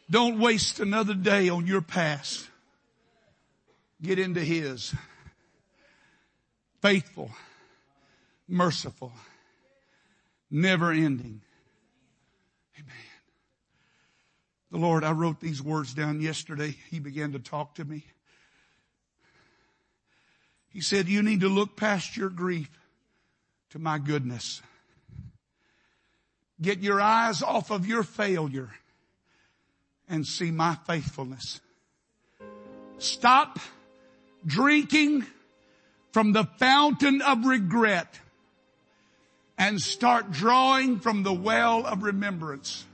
Don't 0.09 0.39
waste 0.39 0.81
another 0.81 1.15
day 1.15 1.49
on 1.49 1.67
your 1.67 1.83
past. 1.83 2.49
Get 4.01 4.19
into 4.19 4.41
His. 4.41 4.95
Faithful, 6.81 7.31
merciful, 8.49 9.13
never 10.51 10.91
ending. 10.93 11.43
The 14.71 14.79
Lord, 14.79 15.03
I 15.03 15.13
wrote 15.13 15.41
these 15.41 15.63
words 15.63 15.95
down 15.95 16.21
yesterday. 16.21 16.77
He 16.91 17.01
began 17.01 17.33
to 17.33 17.39
talk 17.39 17.75
to 17.77 17.85
me. 17.85 18.05
He 20.69 20.81
said, 20.81 21.09
you 21.09 21.23
need 21.23 21.41
to 21.41 21.49
look 21.49 21.77
past 21.77 22.17
your 22.17 22.31
grief 22.31 22.71
to 23.71 23.81
my 23.81 23.99
goodness. 23.99 24.63
Get 26.63 26.81
your 26.81 27.01
eyes 27.01 27.43
off 27.43 27.71
of 27.71 27.87
your 27.87 28.05
failure 28.05 28.71
and 30.09 30.27
see 30.27 30.51
my 30.51 30.77
faithfulness. 30.87 31.61
Stop 32.99 33.59
drinking 34.47 35.25
from 36.13 36.33
the 36.33 36.45
fountain 36.59 37.23
of 37.23 37.45
regret 37.47 38.21
and 39.59 39.81
start 39.81 40.31
drawing 40.31 40.99
from 40.99 41.23
the 41.23 41.33
well 41.33 41.87
of 41.87 42.03
remembrance. 42.03 42.85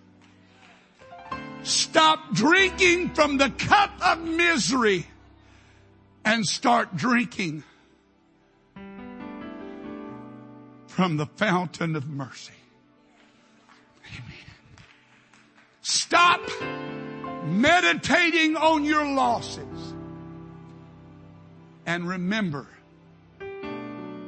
Stop 1.62 2.32
drinking 2.32 3.10
from 3.10 3.38
the 3.38 3.50
cup 3.50 3.90
of 4.04 4.22
misery 4.22 5.06
and 6.24 6.44
start 6.44 6.96
drinking 6.96 7.62
from 10.86 11.16
the 11.16 11.26
fountain 11.26 11.94
of 11.94 12.08
mercy. 12.08 12.52
Amen. 14.12 14.32
Stop 15.82 16.40
meditating 17.44 18.56
on 18.56 18.84
your 18.84 19.06
losses. 19.14 19.94
And 21.84 22.08
remember 22.08 22.66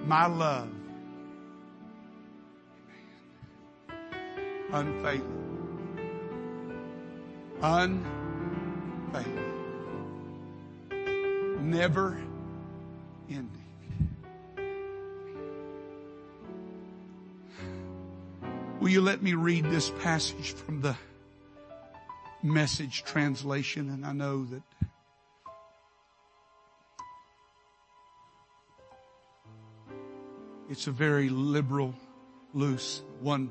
my 0.07 0.26
love. 0.26 0.70
Unfailing. 4.72 5.47
Unfailing. 7.61 9.44
Never 11.61 12.18
ending. 13.28 13.50
Will 18.80 18.88
you 18.90 19.00
let 19.00 19.22
me 19.22 19.34
read 19.34 19.64
this 19.64 19.90
passage 20.02 20.52
from 20.52 20.80
the 20.80 20.96
message 22.42 23.02
translation? 23.02 23.90
And 23.90 24.06
I 24.06 24.12
know 24.12 24.44
that 24.44 24.62
it's 30.70 30.86
a 30.86 30.92
very 30.92 31.28
liberal, 31.28 31.92
loose, 32.54 33.02
one, 33.20 33.50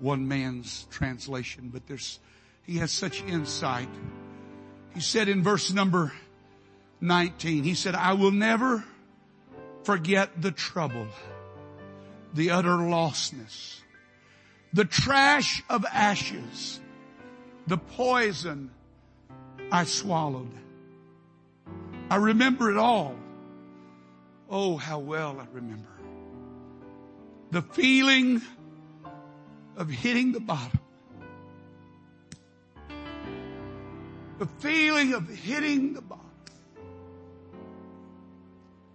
one 0.00 0.26
man's 0.26 0.88
translation, 0.90 1.70
but 1.72 1.86
there's, 1.86 2.18
he 2.66 2.78
has 2.78 2.90
such 2.90 3.22
insight. 3.24 3.88
He 4.94 5.00
said 5.00 5.28
in 5.28 5.42
verse 5.42 5.72
number 5.72 6.12
19, 7.00 7.64
he 7.64 7.74
said, 7.74 7.94
I 7.94 8.14
will 8.14 8.30
never 8.30 8.84
forget 9.82 10.40
the 10.40 10.50
trouble, 10.50 11.08
the 12.32 12.50
utter 12.50 12.76
lostness, 12.76 13.80
the 14.72 14.84
trash 14.84 15.62
of 15.68 15.84
ashes, 15.84 16.80
the 17.66 17.76
poison 17.76 18.70
I 19.70 19.84
swallowed. 19.84 20.52
I 22.10 22.16
remember 22.16 22.70
it 22.70 22.76
all. 22.76 23.16
Oh, 24.48 24.76
how 24.76 24.98
well 24.98 25.40
I 25.40 25.46
remember. 25.52 25.88
The 27.50 27.62
feeling 27.62 28.42
of 29.76 29.90
hitting 29.90 30.32
the 30.32 30.40
bottom. 30.40 30.80
The 34.38 34.46
feeling 34.58 35.14
of 35.14 35.28
hitting 35.28 35.94
the 35.94 36.02
bottom. 36.02 36.24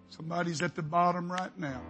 Somebody's 0.09 0.61
at 0.61 0.75
the 0.75 0.81
bottom 0.81 1.31
right 1.31 1.57
now. 1.57 1.81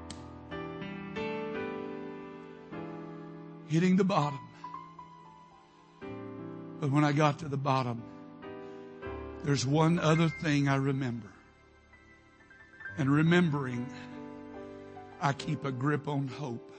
Hitting 3.68 3.95
the 3.95 4.04
bottom. 4.04 4.39
But 6.80 6.91
when 6.91 7.04
I 7.04 7.12
got 7.12 7.39
to 7.39 7.47
the 7.47 7.58
bottom, 7.58 8.04
there's 9.43 9.66
one 9.66 9.97
other 10.00 10.30
thing 10.30 10.68
I 10.68 10.76
remember. 10.76 11.30
And 12.97 13.10
remembering, 13.10 13.88
I 15.20 15.34
keep 15.34 15.66
a 15.66 15.72
grip 15.72 16.08
on 16.08 16.28
hope. 16.28 16.72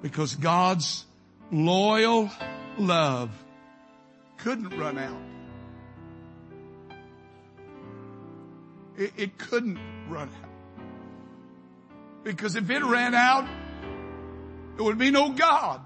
Because 0.00 0.34
God's 0.36 1.04
loyal 1.50 2.30
love 2.78 3.30
couldn't 4.38 4.70
run 4.78 4.98
out. 4.98 5.20
It, 8.96 9.12
it 9.16 9.38
couldn't 9.38 9.78
run 10.08 10.28
out. 10.28 10.50
Because 12.24 12.56
if 12.56 12.68
it 12.70 12.82
ran 12.82 13.14
out, 13.14 13.46
there 14.76 14.84
would 14.84 14.98
be 14.98 15.10
no 15.10 15.30
God. 15.30 15.80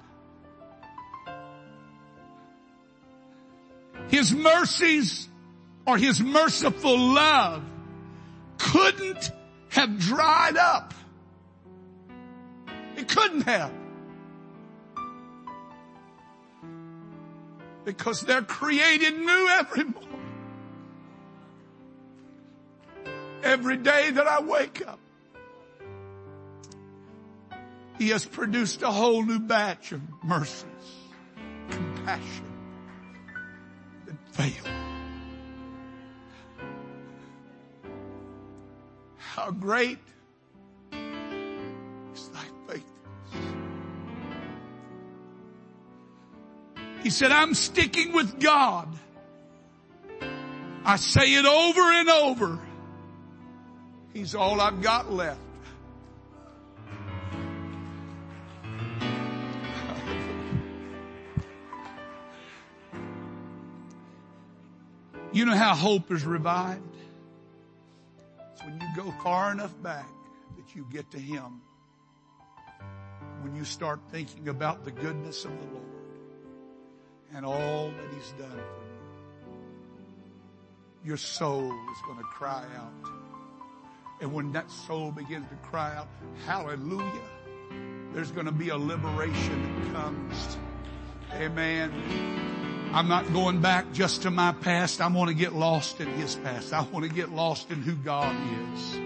His 4.09 4.35
mercies 4.35 5.29
or 5.87 5.97
His 5.97 6.21
merciful 6.21 6.99
love 6.99 7.63
couldn't 8.59 9.31
have 9.71 9.99
dried 9.99 10.57
up. 10.57 10.95
It 12.97 13.09
couldn't 13.09 13.43
have. 13.43 13.73
Because 17.85 18.21
they're 18.21 18.43
created 18.43 19.19
new 19.19 19.49
every 19.51 19.85
morning. 19.85 20.09
Every 23.43 23.77
day 23.77 24.11
that 24.11 24.27
I 24.27 24.41
wake 24.41 24.87
up, 24.87 25.01
He 28.03 28.09
has 28.09 28.25
produced 28.25 28.83
a 28.83 28.91
whole 28.91 29.23
new 29.23 29.39
batch 29.39 29.93
of 29.93 30.01
mercies, 30.25 30.65
compassion 31.71 32.53
that 34.07 34.17
fail. 34.33 34.65
How 39.19 39.53
great 39.53 40.01
He 47.03 47.11
said, 47.11 47.33
I'm 47.33 47.55
sticking 47.55 48.13
with 48.13 48.39
God. 48.39 48.89
I 50.85 50.97
say 50.97 51.35
it 51.35 51.45
over 51.45 51.81
and 51.81 52.09
over. 52.09 52.59
He's 54.13 54.35
all 54.35 54.61
I've 54.61 54.83
got 54.83 55.13
left. 55.13 55.41
You 65.33 65.47
know 65.47 65.57
how 65.57 65.75
hope 65.75 66.13
is 66.13 66.27
revived? 66.27 66.83
It's 68.53 68.63
when 68.63 68.81
you 68.81 68.87
go 68.95 69.11
far 69.23 69.51
enough 69.51 69.73
back 69.83 70.09
that 70.57 70.77
you 70.77 70.87
get 70.93 71.11
to 71.13 71.19
Him. 71.19 71.63
When 73.41 73.57
you 73.57 73.65
start 73.65 74.01
thinking 74.11 74.49
about 74.49 74.85
the 74.85 74.91
goodness 74.91 75.45
of 75.47 75.59
the 75.59 75.67
Lord 75.73 76.02
and 77.35 77.47
all 77.47 77.89
that 77.89 78.15
He's 78.15 78.33
done 78.33 78.51
for 78.51 78.57
you, 78.57 79.01
your 81.05 81.17
soul 81.17 81.65
is 81.65 81.99
going 82.07 82.19
to 82.19 82.25
cry 82.25 82.65
out. 82.77 82.93
And 84.21 84.33
when 84.33 84.53
that 84.53 84.71
soul 84.71 85.11
begins 85.11 85.49
to 85.49 85.57
cry 85.57 85.97
out, 85.97 86.09
hallelujah, 86.47 87.23
there's 88.13 88.31
going 88.31 88.47
to 88.47 88.53
be 88.53 88.69
a 88.69 88.77
liberation 88.77 89.85
that 89.85 89.93
comes. 89.95 90.59
Amen. 91.33 91.91
I'm 92.93 93.09
not 93.09 93.33
going 93.33 93.61
back 93.61 93.93
just 93.93 94.23
to 94.23 94.31
my 94.31 94.53
past. 94.53 95.01
I 95.01 95.09
want 95.09 95.29
to 95.29 95.35
get 95.35 95.55
lost 95.55 96.01
in 96.01 96.09
His 96.09 96.37
past. 96.37 96.73
I 96.73 96.83
want 96.83 97.07
to 97.07 97.13
get 97.13 97.31
lost 97.31 97.71
in 97.71 97.81
who 97.83 97.95
God 97.95 98.37
is. 98.75 99.01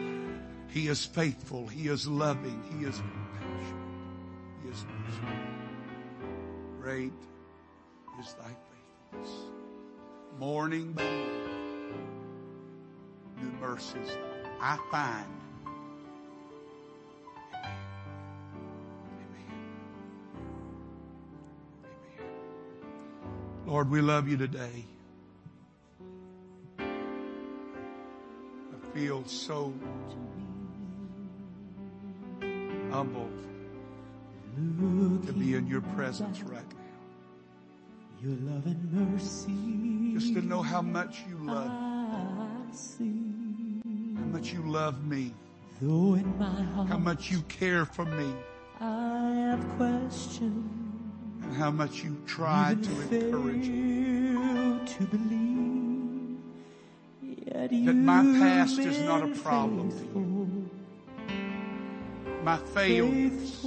He 0.68 0.88
is 0.88 1.06
faithful. 1.06 1.68
He 1.68 1.88
is 1.88 2.06
loving. 2.06 2.62
He 2.76 2.84
is 2.84 2.96
compassionate. 2.96 3.84
He 4.62 4.68
is 4.70 4.84
merciful. 4.84 5.28
Great 6.80 7.12
is 8.20 8.34
thy 8.34 8.44
faithfulness. 8.44 9.30
Morning 10.38 10.92
by 10.92 11.02
morning, 11.02 11.90
new 13.40 13.50
mercies 13.60 14.16
I 14.60 14.78
find. 14.90 15.26
Lord, 23.66 23.90
we 23.90 24.00
love 24.00 24.28
you 24.28 24.36
today. 24.36 24.84
I 26.78 26.84
feel 28.94 29.24
so 29.26 29.74
humbled 32.92 33.36
to 35.26 35.32
be 35.32 35.54
in 35.54 35.66
your 35.66 35.80
presence 35.80 36.42
right 36.42 36.62
now. 36.70 36.75
Your 38.22 38.34
love 38.50 38.66
and 38.66 38.92
mercy. 38.92 40.14
Just 40.14 40.34
to 40.34 40.42
know 40.42 40.62
how 40.62 40.80
much 40.82 41.22
you 41.28 41.36
love, 41.38 41.70
me. 42.98 44.16
how 44.16 44.24
much 44.32 44.52
you 44.52 44.62
love 44.62 45.04
me, 45.04 45.34
Though 45.82 46.14
in 46.14 46.38
my 46.38 46.62
heart 46.62 46.88
how 46.88 46.96
much 46.96 47.30
you 47.30 47.42
care 47.42 47.84
for 47.84 48.06
me, 48.06 48.32
I 48.80 49.32
have 49.50 49.60
questions. 49.76 50.64
and 51.42 51.54
how 51.56 51.70
much 51.70 52.02
you 52.02 52.16
try 52.26 52.74
to 52.82 53.00
encourage 53.14 53.68
me. 53.68 54.86
to 54.86 55.02
believe. 55.04 56.38
Yet 57.22 57.70
That 57.70 57.94
my 57.94 58.22
past 58.38 58.78
is 58.78 58.98
not 59.02 59.22
a 59.22 59.28
problem 59.42 59.90
to 59.90 60.04
you. 60.18 60.70
My 62.42 62.56
failures 62.56 63.66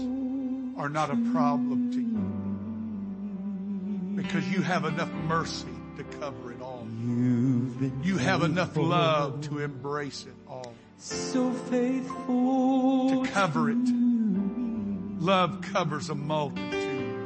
are 0.78 0.90
not 0.90 1.12
a 1.12 1.18
problem 1.32 1.92
to 1.92 2.00
you 2.02 2.29
because 4.30 4.48
you 4.48 4.62
have 4.62 4.86
enough 4.86 5.12
mercy 5.28 5.74
to 5.98 6.04
cover 6.20 6.52
it 6.52 6.62
all. 6.62 6.88
You 8.04 8.18
have 8.18 8.44
enough 8.44 8.78
love 8.78 9.42
to 9.50 9.58
embrace 9.58 10.28
it 10.28 10.36
all. 10.48 10.76
so 11.00 11.52
faithful 11.52 13.24
To 13.24 13.32
cover 13.32 13.72
it. 13.72 13.88
Love 15.20 15.62
covers 15.62 16.12
a 16.12 16.16
multitude. 16.16 17.18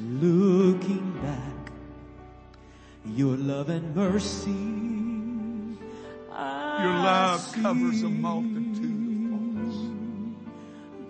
Looking 0.00 1.18
back 1.20 1.72
Your 3.04 3.36
love 3.36 3.68
and 3.68 3.96
mercy. 3.96 4.52
Your 6.30 6.94
love 7.10 7.52
covers 7.60 8.02
a 8.02 8.08
multitude 8.08 9.32
of 9.32 9.70
faults. 9.72 9.78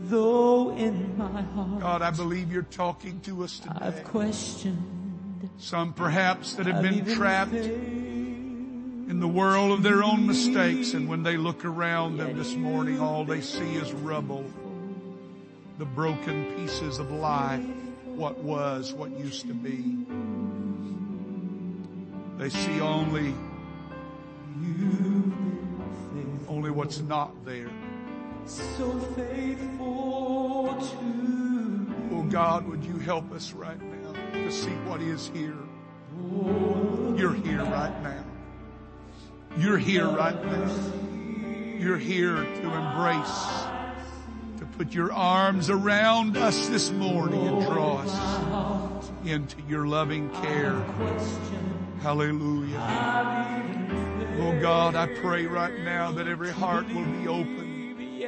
Though 0.09 0.56
in 0.77 1.16
my 1.16 1.43
heart 1.43 1.81
God, 1.81 2.03
I 2.03 2.11
believe 2.11 2.53
you're 2.53 2.62
talking 2.62 3.20
to 3.20 3.45
us 3.45 3.59
today. 3.59 3.74
I've 3.81 4.05
questioned. 4.05 4.93
Some 5.59 5.93
perhaps 5.93 6.55
that 6.55 6.66
have 6.66 6.77
I've 6.77 6.83
been 6.83 7.14
trapped 7.14 7.55
in 7.55 9.20
the 9.20 9.29
world 9.29 9.72
of 9.72 9.83
their 9.83 10.03
own 10.03 10.27
mistakes 10.27 10.93
and 10.93 11.09
when 11.09 11.22
they 11.22 11.37
look 11.37 11.64
around 11.64 12.18
them 12.18 12.37
this 12.37 12.55
morning, 12.55 13.01
all 13.01 13.24
they 13.24 13.41
see 13.41 13.74
is 13.77 13.93
rubble. 13.93 14.45
The 15.79 15.85
broken 15.85 16.45
pieces 16.57 16.99
of 16.99 17.11
life, 17.11 17.64
what 18.05 18.39
was, 18.39 18.93
what 18.93 19.11
used 19.18 19.47
to 19.47 19.55
be. 19.55 20.05
They 22.39 22.51
see 22.51 22.81
only, 22.81 23.35
only 26.49 26.70
what's 26.70 27.01
not 27.01 27.45
there. 27.45 27.70
So 28.47 28.97
faithful 29.16 30.76
to. 30.80 31.94
Oh 32.12 32.22
God, 32.30 32.68
would 32.68 32.84
you 32.84 32.97
help 32.99 33.32
us 33.32 33.53
right 33.53 33.80
now 33.82 34.12
to 34.32 34.53
see 34.53 34.70
what 34.86 35.03
is 35.03 35.32
here? 35.34 35.59
You're 37.16 37.34
here 37.34 37.64
right 37.64 38.03
now. 38.05 38.24
You're 39.59 39.78
here 39.78 40.09
right 40.09 40.44
now. 40.44 40.70
You're 41.76 41.99
here 41.99 42.36
to 42.36 42.72
embrace, 42.72 43.64
to 44.59 44.66
put 44.78 44.94
your 44.94 45.12
arms 45.12 45.68
around 45.68 46.36
us 46.36 46.68
this 46.68 46.92
morning 46.92 47.49
and 47.49 47.66
draw 47.66 47.99
us 47.99 49.11
into 49.24 49.61
your 49.68 49.88
loving 49.88 50.30
care. 50.30 50.80
Hallelujah. 52.01 52.78
Oh 54.38 54.57
God, 54.61 54.94
I 54.94 55.07
pray 55.16 55.47
right 55.47 55.80
now 55.80 56.12
that 56.12 56.28
every 56.28 56.53
heart 56.53 56.86
will 56.94 57.05
be 57.05 57.26
open 57.26 57.66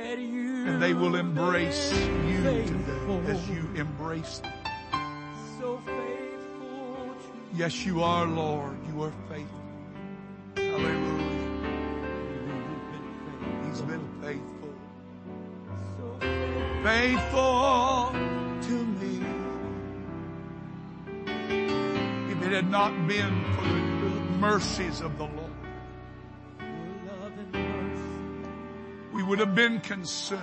and 0.09 0.83
they 0.83 0.95
will 0.95 1.17
embrace 1.17 1.93
you 1.93 2.39
today 2.39 2.65
as 3.27 3.49
you 3.51 3.69
embrace 3.75 4.39
them. 4.39 4.53
so 5.61 5.79
faithful 5.85 7.15
to 7.21 7.57
Yes, 7.57 7.85
you 7.85 8.03
are, 8.03 8.25
Lord. 8.27 8.77
You 8.89 9.03
are 9.03 9.13
faithful. 9.29 9.61
Hallelujah. 10.57 11.27
He's 13.67 13.83
been 13.83 14.09
faithful. 14.23 14.75
so 15.99 16.19
Faithful 16.83 18.13
to 18.63 18.85
me. 18.87 19.27
If 22.33 22.43
it 22.47 22.53
had 22.53 22.71
not 22.71 22.93
been 23.07 23.45
for 23.57 23.63
the 23.63 24.11
mercies 24.39 25.01
of 25.03 25.19
the 25.19 25.25
Lord, 25.25 25.38
would 29.29 29.41
have 29.41 29.55
been 29.55 29.79
consumed. 29.81 30.43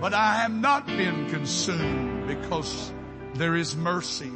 But 0.00 0.14
I 0.14 0.36
have 0.36 0.52
not 0.52 0.86
been 0.86 1.28
consumed 1.28 2.28
because 2.28 2.92
there 3.34 3.56
is 3.56 3.74
mercy. 3.74 4.30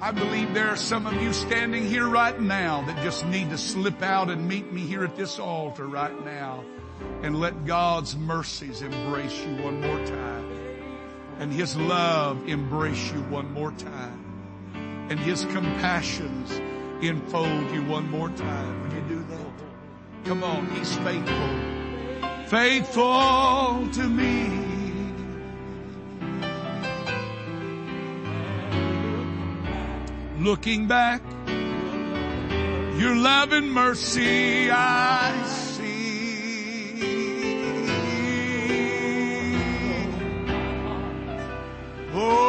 I 0.00 0.10
believe 0.12 0.54
there 0.54 0.68
are 0.68 0.76
some 0.76 1.06
of 1.06 1.14
you 1.20 1.32
standing 1.34 1.86
here 1.86 2.08
right 2.08 2.38
now 2.40 2.82
that 2.86 3.02
just 3.02 3.26
need 3.26 3.50
to 3.50 3.58
slip 3.58 4.02
out 4.02 4.30
and 4.30 4.48
meet 4.48 4.72
me 4.72 4.82
here 4.82 5.04
at 5.04 5.16
this 5.16 5.38
altar 5.38 5.86
right 5.86 6.24
now 6.24 6.64
and 7.22 7.38
let 7.38 7.66
God's 7.66 8.16
mercies 8.16 8.80
embrace 8.80 9.38
you 9.44 9.62
one 9.62 9.80
more 9.82 10.06
time 10.06 10.50
and 11.38 11.52
His 11.52 11.76
love 11.76 12.48
embrace 12.48 13.12
you 13.12 13.20
one 13.22 13.52
more 13.52 13.72
time 13.72 15.06
and 15.10 15.18
His 15.18 15.44
compassions 15.46 16.52
enfold 17.02 17.70
you 17.70 17.82
one 17.84 18.10
more 18.10 18.30
time. 18.30 18.95
Come 20.26 20.42
on, 20.42 20.66
he's 20.70 20.96
faithful. 20.96 21.48
Faithful 22.48 23.88
to 23.92 24.08
me. 24.08 24.50
Looking 30.40 30.88
back, 30.88 31.22
your 32.98 33.14
love 33.14 33.52
and 33.52 33.72
mercy 33.72 34.68
I 34.68 35.44
see. 35.46 35.86
Oh. 42.12 42.45